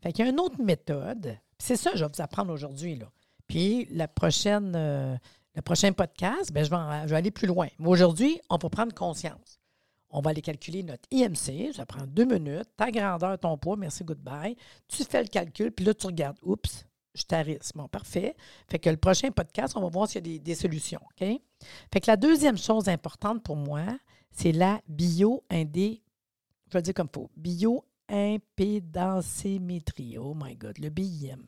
[0.03, 3.01] Fait qu'il y a une autre méthode, c'est ça que je vais vous apprendre aujourd'hui.
[3.47, 5.17] Puis la prochaine, euh,
[5.55, 7.69] le prochain podcast, ben, je, vais, je vais aller plus loin.
[7.79, 9.59] Mais aujourd'hui, on va prendre conscience.
[10.11, 11.73] On va aller calculer notre IMC.
[11.75, 12.71] Ça prend deux minutes.
[12.77, 14.57] Ta grandeur, ton poids, merci, goodbye.
[14.89, 16.39] Tu fais le calcul, puis là, tu regardes.
[16.43, 17.73] Oups, je tarisse.
[17.75, 18.35] Bon, parfait.
[18.71, 21.03] Fait que le prochain podcast, on va voir s'il y a des, solutions.
[21.05, 21.27] OK?
[21.93, 23.85] Fait que la deuxième chose importante pour moi,
[24.31, 26.01] c'est la bio-indé.
[26.69, 27.29] Je vais dire comme faut.
[27.37, 30.17] Bio-impédensémétrie.
[30.19, 31.45] Oh my God, le BIM.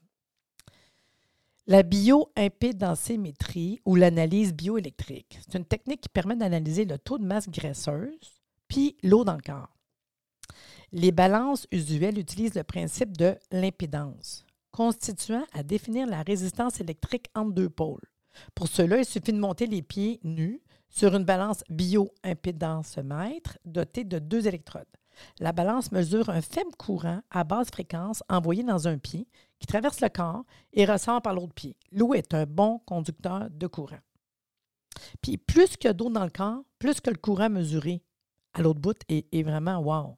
[1.66, 7.48] La bio-impédensémétrie ou l'analyse bioélectrique, c'est une technique qui permet d'analyser le taux de masse
[7.48, 8.39] graisseuse
[8.70, 9.76] puis l'eau dans le corps.
[10.92, 17.52] Les balances usuelles utilisent le principe de l'impédance, constituant à définir la résistance électrique entre
[17.52, 18.08] deux pôles.
[18.54, 24.18] Pour cela, il suffit de monter les pieds nus sur une balance bio-impédance-mètre dotée de
[24.18, 24.86] deux électrodes.
[25.38, 29.28] La balance mesure un faible courant à basse fréquence envoyé dans un pied
[29.58, 31.76] qui traverse le corps et ressort par l'autre pied.
[31.92, 33.98] L'eau est un bon conducteur de courant.
[35.20, 38.02] Puis plus que d'eau dans le corps, plus que le courant mesuré
[38.54, 40.16] à l'autre bout est, vraiment wow.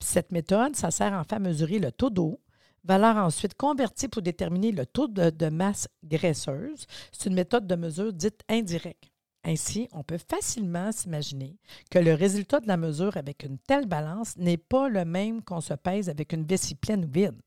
[0.00, 2.40] cette méthode, ça sert en fait à mesurer le taux d'eau,
[2.84, 6.86] valeur ensuite convertie pour déterminer le taux de, masse graisseuse.
[7.12, 9.10] C'est une méthode de mesure dite indirecte.
[9.44, 11.56] Ainsi, on peut facilement s'imaginer
[11.90, 15.60] que le résultat de la mesure avec une telle balance n'est pas le même qu'on
[15.60, 17.40] se pèse avec une vessie pleine ou vide.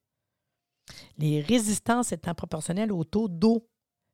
[1.18, 3.66] Les résistances étant proportionnelles au taux d'eau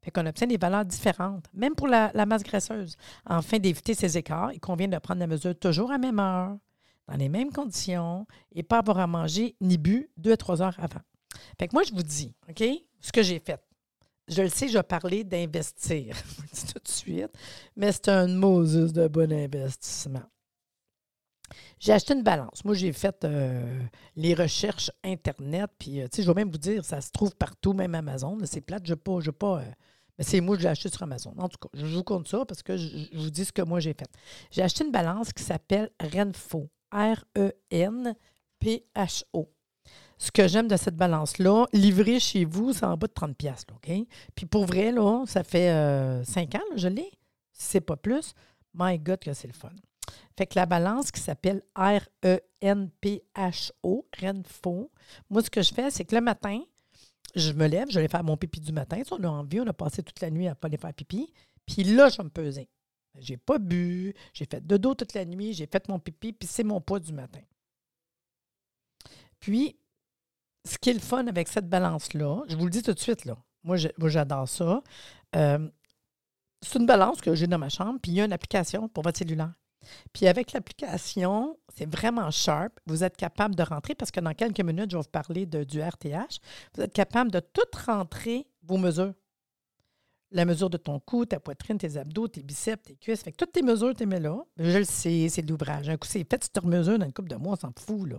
[0.03, 2.95] fait qu'on obtient des valeurs différentes, même pour la, masse graisseuse.
[3.25, 6.57] Afin d'éviter ces écarts, il convient de prendre la mesure toujours à même heure,
[7.07, 10.77] dans les mêmes conditions, et pas avoir à manger ni bu deux à trois heures
[10.79, 11.01] avant.
[11.59, 12.63] Fait que moi, je vous dis, OK,
[12.99, 13.61] ce que j'ai fait.
[14.27, 16.15] Je le sais, je vais parler d'investir.
[16.73, 17.31] tout de suite,
[17.75, 20.23] mais c'est un Moses de bon investissement.
[21.79, 22.63] J'ai acheté une balance.
[22.63, 23.81] Moi, j'ai fait euh,
[24.15, 27.35] les recherches Internet, puis, euh, tu sais, je vais même vous dire, ça se trouve
[27.35, 28.37] partout, même Amazon.
[28.45, 29.71] C'est plate, je ne pas, je pas euh,
[30.17, 31.33] mais c'est moi, je l'ai acheté sur Amazon.
[31.37, 33.79] En tout cas, je vous compte ça parce que je, vous dis ce que moi
[33.79, 34.09] j'ai fait.
[34.51, 36.69] J'ai acheté une balance qui s'appelle Renfo.
[36.91, 38.19] R-E-N-P-H-O.
[40.17, 43.65] Ce que j'aime de cette balance-là, livrée chez vous, c'est en bas de 30$.
[43.73, 43.91] OK?
[44.35, 47.09] Puis pour vrai, là, ça fait euh, 5 ans, je l'ai.
[47.53, 48.33] Si c'est pas plus,
[48.75, 49.71] my God, que c'est le fun.
[50.37, 52.39] Fait que la balance qui s'appelle R-E-N-P-H-O,
[54.21, 54.91] Renfo,
[55.29, 56.61] moi, ce que je fais, c'est que le matin,
[57.35, 59.01] je me lève, je vais faire mon pipi du matin.
[59.11, 61.31] on a envie, on a passé toute la nuit à ne pas aller faire pipi.
[61.65, 62.69] Puis là, je vais me peser.
[63.19, 66.47] J'ai pas bu, j'ai fait de dos toute la nuit, j'ai fait mon pipi, puis
[66.47, 67.41] c'est mon poids du matin.
[69.39, 69.77] Puis,
[70.65, 73.25] ce qui est le fun avec cette balance-là, je vous le dis tout de suite,
[73.25, 73.37] là.
[73.63, 74.81] Moi, j'adore ça.
[75.35, 75.69] Euh,
[76.61, 79.03] c'est une balance que j'ai dans ma chambre, puis il y a une application pour
[79.03, 79.53] votre cellulaire.
[80.13, 82.79] Puis avec l'application, c'est vraiment sharp.
[82.85, 85.81] Vous êtes capable de rentrer, parce que dans quelques minutes, je vais vous parler du
[85.81, 86.39] RTH.
[86.75, 89.13] Vous êtes capable de tout rentrer vos mesures.
[90.33, 93.21] La mesure de ton cou, ta poitrine, tes abdos, tes biceps, tes cuisses.
[93.21, 94.41] Fait toutes tes mesures, tu mets là.
[94.57, 95.89] Je le sais, c'est de l'ouvrage.
[95.89, 98.09] Un coup, c'est fait, tu te remesures dans une couple de mois, on s'en fout.
[98.09, 98.17] Là.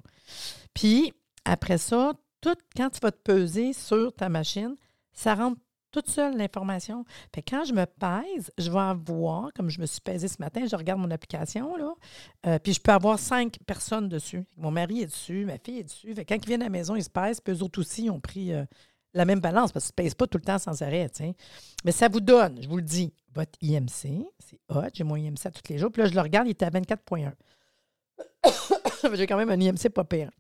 [0.75, 1.15] Puis
[1.47, 4.77] après ça, tout, quand tu vas te peser sur ta machine,
[5.13, 5.59] ça rentre
[5.93, 7.05] toute seule l'information.
[7.47, 10.75] Quand je me pèse, je vais avoir, comme je me suis pesée ce matin, je
[10.75, 11.95] regarde mon application, là,
[12.47, 14.45] euh, puis je peux avoir cinq personnes dessus.
[14.57, 16.15] Mon mari est dessus, ma fille est dessus.
[16.27, 18.53] Quand ils viennent à la maison, ils se pèsent, puis eux autres aussi ont pris
[18.53, 18.65] euh,
[19.15, 21.11] la même balance, parce qu'ils ne se pèsent pas tout le temps sans arrêt.
[21.85, 25.47] Mais ça vous donne, je vous le dis, votre IMC, c'est hot, j'ai mon IMC
[25.47, 25.93] à tous les jours.
[25.93, 27.33] Puis là, je le regarde, il était à 24,1.
[29.15, 30.31] j'ai quand même un IMC pas pire.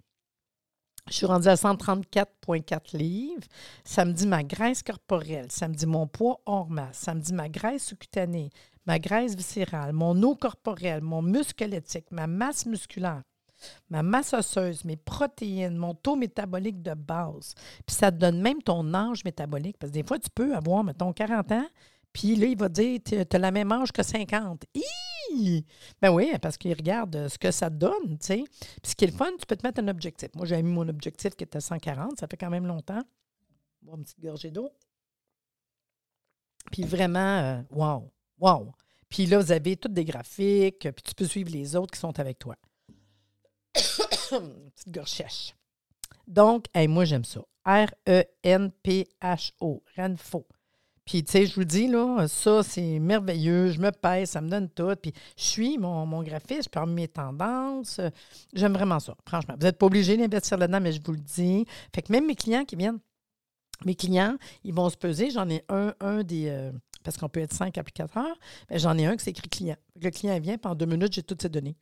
[1.08, 3.42] Je suis rendue à 134,4 livres.
[3.84, 7.20] Ça me dit ma graisse corporelle, ça me dit mon poids hors masse, ça me
[7.20, 8.50] dit ma graisse sous-cutanée,
[8.86, 13.22] ma graisse viscérale, mon eau corporelle, mon muscle squelettique, ma masse musculaire,
[13.90, 17.54] ma masse osseuse, mes protéines, mon taux métabolique de base.
[17.86, 19.76] Puis ça te donne même ton âge métabolique.
[19.78, 21.66] Parce que des fois, tu peux avoir, mettons, 40 ans,
[22.12, 24.64] puis là, il va dire, tu as la même âge que 50.
[26.00, 28.44] Ben oui, parce qu'il regarde euh, ce que ça donne, tu sais.
[28.82, 30.28] Puis ce qui est le fun, tu peux te mettre un objectif.
[30.34, 33.02] Moi, j'avais mis mon objectif qui était 140, ça fait quand même longtemps.
[33.82, 34.70] Bon, une petite gorgée d'eau.
[36.70, 38.72] Puis vraiment, waouh, wow, wow.
[39.08, 42.18] Puis là, vous avez toutes des graphiques, puis tu peux suivre les autres qui sont
[42.18, 42.56] avec toi.
[43.74, 45.54] petite gorge sèche.
[46.26, 47.42] Donc, moi, j'aime ça.
[47.66, 48.22] R-E-N-P-H-O,
[49.96, 50.46] Renfo.
[51.04, 53.70] Puis, tu sais, je vous dis, là, ça, c'est merveilleux.
[53.70, 54.94] Je me pèse, ça me donne tout.
[55.00, 58.00] Puis, je suis mon, mon graphiste, je mes tendances.
[58.52, 59.54] J'aime vraiment ça, franchement.
[59.58, 61.66] Vous n'êtes pas obligé d'investir là-dedans, mais je vous le dis.
[61.94, 63.00] Fait que même mes clients qui viennent,
[63.84, 65.30] mes clients, ils vont se peser.
[65.30, 66.48] J'en ai un, un des.
[66.48, 66.70] Euh,
[67.02, 68.38] parce qu'on peut être cinq applicateurs.
[68.70, 69.76] Mais j'en ai un qui s'écrit client.
[70.00, 71.76] Le client vient, pendant deux minutes, j'ai toutes ces données.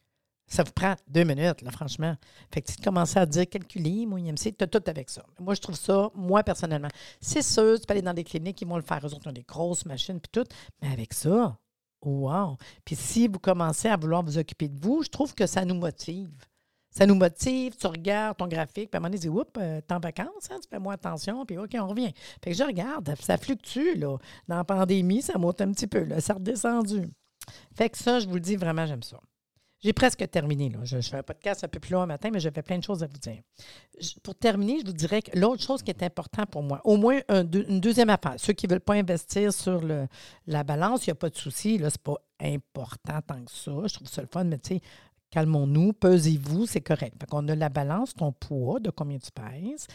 [0.51, 2.17] Ça vous prend deux minutes, là, franchement.
[2.53, 5.25] Fait que tu commences à dire calculer, moi, IMC, tu as tout avec ça.
[5.39, 6.89] Moi, je trouve ça, moi, personnellement,
[7.21, 8.99] c'est sûr, tu peux aller dans des cliniques, ils vont le faire.
[9.07, 10.49] Eux autres des grosses machines, puis tout.
[10.83, 11.57] Mais avec ça,
[12.03, 12.57] wow!
[12.85, 15.77] Puis si vous commencez à vouloir vous occuper de vous, je trouve que ça nous
[15.77, 16.33] motive.
[16.91, 19.49] Ça nous motive, tu regardes ton graphique, puis à un moment donné, tu dis, oups,
[19.59, 22.13] euh, t'es en vacances, hein, tu fais moins attention, puis OK, on revient.
[22.43, 24.17] Fait que je regarde, ça fluctue, là.
[24.49, 27.09] Dans la pandémie, ça monte un petit peu, là, ça redescendu.
[27.77, 29.21] Fait que ça, je vous le dis, vraiment, j'aime ça.
[29.83, 30.69] J'ai presque terminé.
[30.69, 30.81] Là.
[30.85, 33.03] Je, fais un podcast un peu plus long un matin, mais j'avais plein de choses
[33.03, 33.41] à vous dire.
[34.23, 37.21] pour terminer, je vous dirais que l'autre chose qui est importante pour moi, au moins
[37.31, 40.07] une deuxième affaire, ceux qui ne veulent pas investir sur le,
[40.47, 41.79] la balance, il n'y a pas de souci.
[41.79, 43.73] Ce n'est pas important tant que ça.
[43.87, 44.81] Je trouve ça le fun, mais tu sais,
[45.31, 47.17] calmons-nous, pesez-vous, c'est correct.
[47.19, 49.87] Fait qu'on a la balance, ton poids, de combien tu pèses.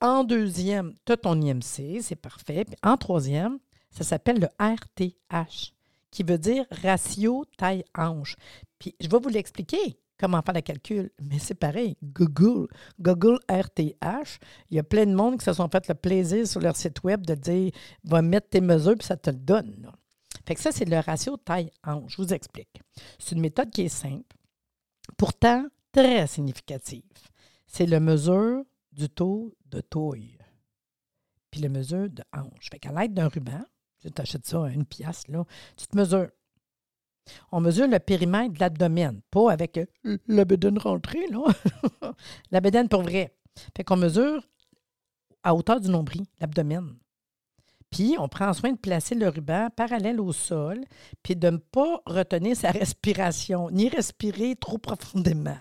[0.00, 2.64] En deuxième, tu as ton IMC, c'est parfait.
[2.64, 3.58] Puis en troisième,
[3.90, 5.72] ça s'appelle le RTH
[6.10, 8.36] qui veut dire ratio taille-hanche.
[8.78, 11.96] Puis je vais vous l'expliquer comment faire le calcul, mais c'est pareil.
[12.02, 12.68] Google,
[13.00, 14.38] Google RTH,
[14.70, 17.02] il y a plein de monde qui se sont fait le plaisir sur leur site
[17.04, 17.72] web de dire
[18.04, 19.92] va mettre tes mesures puis ça te le donne.
[20.46, 22.16] Fait que ça, c'est le ratio taille-hanche.
[22.16, 22.80] Je vous explique.
[23.18, 24.36] C'est une méthode qui est simple,
[25.16, 27.02] pourtant très significative.
[27.66, 30.38] C'est la mesure du taux de taille,
[31.50, 32.70] puis la mesure de hanche.
[32.70, 33.62] Fait qu'à l'aide d'un ruban,
[34.00, 35.44] tu achètes ça à une pièce, là,
[35.76, 36.30] tu te mesures.
[37.52, 41.44] On mesure le périmètre de l'abdomen, pas avec euh, la bédaine rentrée, là.
[42.50, 43.34] la pour vrai.
[43.76, 44.42] Fait qu'on mesure
[45.42, 46.94] à hauteur du nombril, l'abdomen.
[47.90, 50.84] Puis, on prend soin de placer le ruban parallèle au sol,
[51.22, 55.56] puis de ne pas retenir sa respiration, ni respirer trop profondément.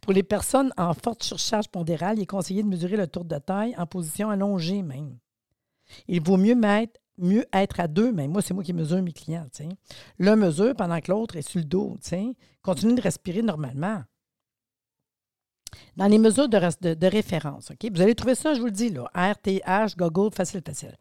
[0.00, 3.36] Pour les personnes en forte surcharge pondérale, il est conseillé de mesurer le tour de
[3.38, 5.18] taille en position allongée même.
[6.08, 9.12] Il vaut mieux mettre mieux être à deux, mais moi, c'est moi qui mesure mes
[9.12, 9.46] clients.
[10.18, 11.96] L'un mesure pendant que l'autre est sur le dos.
[12.00, 12.36] T'sais.
[12.62, 14.02] Continue de respirer normalement.
[15.96, 17.70] Dans les mesures de, de, référence?
[17.70, 20.96] Vous allez trouver ça, je vous le dis, là, RTH, Google, facile, facile.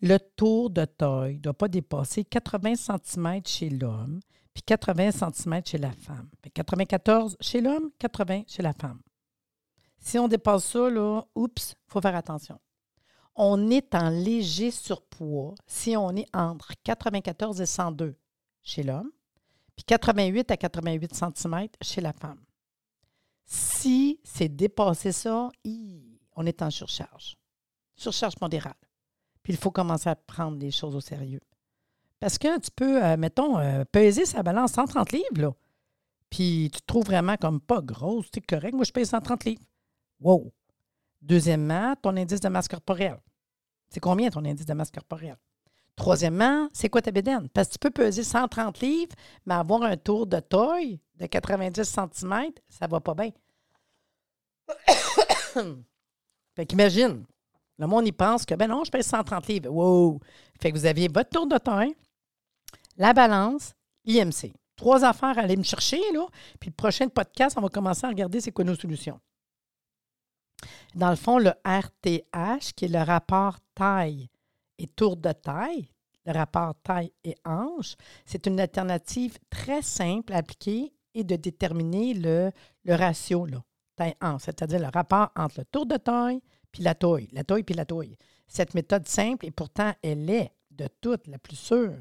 [0.00, 4.20] Le tour de taille ne doit pas dépasser 80 cm chez l'homme,
[4.52, 6.28] puis 80 cm chez la femme.
[6.52, 9.00] 94 chez l'homme, 80 chez la femme.
[9.98, 12.58] Si on dépasse ça, là, oups, il faut faire attention
[13.42, 18.14] on est en léger surpoids si on est entre 94 et 102
[18.62, 19.10] chez l'homme,
[19.74, 22.44] puis 88 à 88 cm chez la femme.
[23.46, 25.48] Si c'est dépassé ça,
[26.36, 27.38] on est en surcharge.
[27.96, 28.74] Surcharge pondérale.
[29.42, 31.40] Puis il faut commencer à prendre les choses au sérieux.
[32.18, 35.56] Parce que tu peux, euh, mettons, euh, peser sa balance 130 livres.
[36.28, 38.74] Puis tu te trouves vraiment comme pas grosse, c'est correct.
[38.74, 39.64] Moi, je pèse 130 livres.
[40.20, 40.52] Wow!
[41.22, 43.18] Deuxièmement, ton indice de masse corporelle.
[43.90, 45.36] C'est combien ton indice de masse corporelle?
[45.96, 47.48] Troisièmement, c'est quoi ta bédaine?
[47.50, 49.14] Parce que tu peux peser 130 livres,
[49.44, 53.30] mais avoir un tour de taille de 90 cm, ça va pas bien.
[56.54, 57.26] fait qu'imagine,
[57.78, 59.70] le monde y pense que, ben non, je pèse 130 livres.
[59.70, 60.20] Wow!
[60.60, 61.94] Fait que vous aviez votre tour de taille,
[62.96, 63.74] la balance,
[64.06, 64.54] IMC.
[64.76, 66.26] Trois affaires à aller me chercher, là.
[66.58, 69.20] Puis le prochain podcast, on va commencer à regarder c'est quoi nos solutions.
[70.94, 74.28] Dans le fond, le RTH, qui est le rapport taille
[74.78, 75.88] et tour de taille,
[76.26, 82.14] le rapport taille et hanche, c'est une alternative très simple à appliquer et de déterminer
[82.14, 82.50] le,
[82.88, 83.46] ratio
[83.96, 86.40] taille-hanche, c'est-à-dire le rapport entre le tour de taille
[86.72, 88.16] puis la taille, la taille puis la taille.
[88.46, 91.96] Cette méthode simple et pourtant elle est de toutes la plus sûre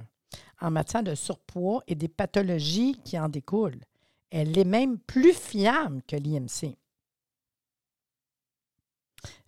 [0.62, 3.84] en matière de surpoids et des pathologies qui en découlent.
[4.32, 6.76] Elle est même plus fiable que l'IMC.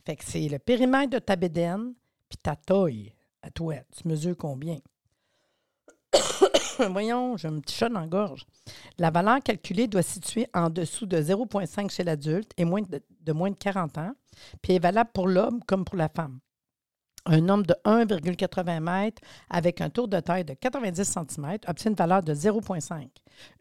[0.06, 1.93] Fait que c'est le périmètre de ta bédaine
[2.30, 3.76] puis ta taille à toi.
[3.95, 4.80] Tu mesures combien?
[6.91, 8.45] Voyons, j'ai un petit chat dans gorge.
[8.97, 13.02] La valeur calculée doit se situer en dessous de 0,5 chez l'adulte et moins de,
[13.22, 14.14] de, moins de 40 ans,
[14.62, 16.39] puis est valable pour l'homme comme pour la femme
[17.26, 19.11] un homme de 1,80 m
[19.49, 23.07] avec un tour de taille de 90 cm obtient une valeur de 0,5.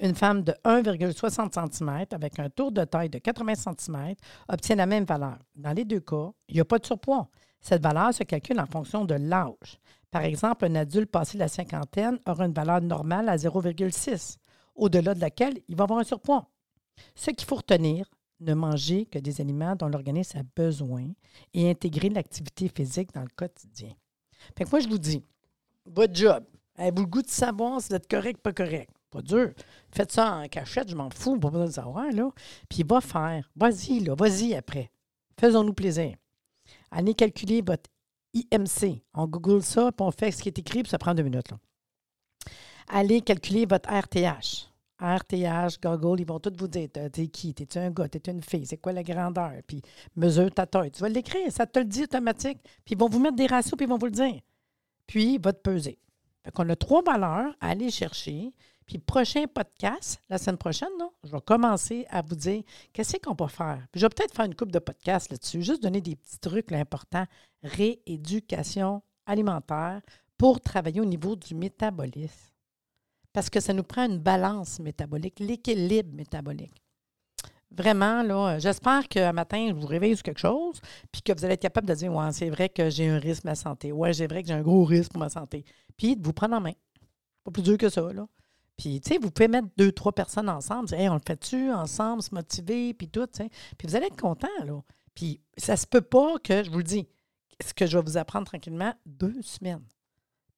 [0.00, 4.14] Une femme de 1,60 cm avec un tour de taille de 80 cm
[4.48, 5.38] obtient la même valeur.
[5.56, 7.28] Dans les deux cas, il n'y a pas de surpoids.
[7.60, 9.78] Cette valeur se calcule en fonction de l'âge.
[10.10, 14.38] Par exemple, un adulte passé la cinquantaine aura une valeur normale à 0,6,
[14.74, 16.48] au-delà de laquelle il va avoir un surpoids.
[17.14, 18.06] Ce qu'il faut retenir,
[18.40, 21.06] ne manger que des aliments dont l'organisme a besoin
[21.54, 23.92] et intégrer l'activité physique dans le quotidien.
[24.56, 25.22] Fait que moi, je vous dis,
[25.84, 26.44] votre job,
[26.76, 28.90] avez-vous le goût de savoir si vous êtes correct, pas correct?
[29.10, 29.52] Pas dur.
[29.90, 32.30] Faites ça en cachette, je m'en fous, pas besoin de savoir, là.
[32.68, 33.50] Puis va faire.
[33.56, 34.90] Vas-y, là, vas-y après.
[35.38, 36.16] Faisons-nous plaisir.
[36.90, 37.90] Allez calculer votre
[38.34, 39.02] IMC.
[39.14, 41.50] On google ça, puis on fait ce qui est écrit, puis ça prend deux minutes,
[41.50, 41.58] là.
[42.88, 44.69] Allez calculer votre RTH.
[45.00, 47.54] RTH, Google, ils vont tous vous dire T'es qui?
[47.54, 48.08] T'es-tu un gars?
[48.08, 48.66] T'es une fille?
[48.66, 49.52] C'est quoi la grandeur?
[49.66, 49.82] Puis
[50.16, 50.90] mesure ta taille.
[50.90, 52.58] Tu vas l'écrire, ça te le dit automatique.
[52.84, 54.40] Puis ils vont vous mettre des ratios, puis ils vont vous le dire.
[55.06, 55.98] Puis il va te peser.
[56.44, 58.52] Fait qu'on a trois valeurs à aller chercher.
[58.86, 63.36] Puis prochain podcast, la semaine prochaine, non, je vais commencer à vous dire qu'est-ce qu'on
[63.36, 63.86] peut faire.
[63.92, 66.72] Puis je vais peut-être faire une coupe de podcast là-dessus, juste donner des petits trucs
[66.72, 67.26] importants.
[67.62, 70.00] Rééducation alimentaire
[70.36, 72.49] pour travailler au niveau du métabolisme
[73.32, 76.82] parce que ça nous prend une balance métabolique, l'équilibre métabolique.
[77.72, 80.80] Vraiment, là, j'espère qu'un matin, je vous réveille sur quelque chose,
[81.12, 83.42] puis que vous allez être capable de dire Ouais, c'est vrai que j'ai un risque
[83.42, 83.92] pour ma santé.
[83.92, 85.64] Ouais, c'est vrai que j'ai un gros risque pour ma santé.
[85.96, 86.72] Puis de vous prendre en main.
[87.44, 88.26] Pas plus dur que ça, là.
[88.76, 92.22] Puis, tu sais, vous pouvez mettre deux, trois personnes ensemble, dire, on le fait-tu ensemble,
[92.22, 93.28] se motiver, puis tout.
[93.36, 94.80] Puis vous allez être content, là.
[95.14, 97.06] Puis ça se peut pas que, je vous le dis,
[97.64, 99.84] ce que je vais vous apprendre tranquillement, deux semaines.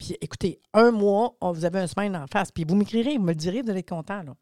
[0.03, 2.51] Puis écoutez, un mois, vous avez un semaine en face.
[2.51, 4.25] Puis vous m'écrirez, vous me le direz, vous allez être content.
[4.25, 4.35] Là.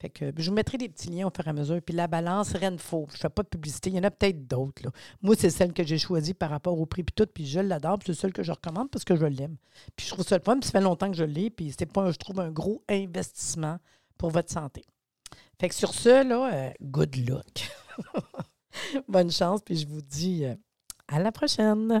[0.00, 1.82] Fait que je vous mettrai des petits liens au fur et à mesure.
[1.82, 3.90] Puis la balance Renfo, je ne fais pas de publicité.
[3.90, 4.82] Il y en a peut-être d'autres.
[5.20, 7.26] Moi, c'est celle que j'ai choisie par rapport au prix puis tout.
[7.26, 7.98] Puis je l'adore.
[8.06, 9.56] c'est celle que je recommande parce que je l'aime.
[9.96, 10.60] Puis je trouve ça le fun.
[10.60, 11.50] Puis ça fait longtemps que je l'ai.
[11.50, 13.78] Puis c'est pas, je trouve, un gros investissement
[14.16, 14.84] pour votre santé.
[15.60, 17.68] Fait que sur ce, là, euh, good luck.
[19.08, 19.60] Bonne chance.
[19.60, 20.54] Puis je vous dis euh,
[21.08, 22.00] à la prochaine.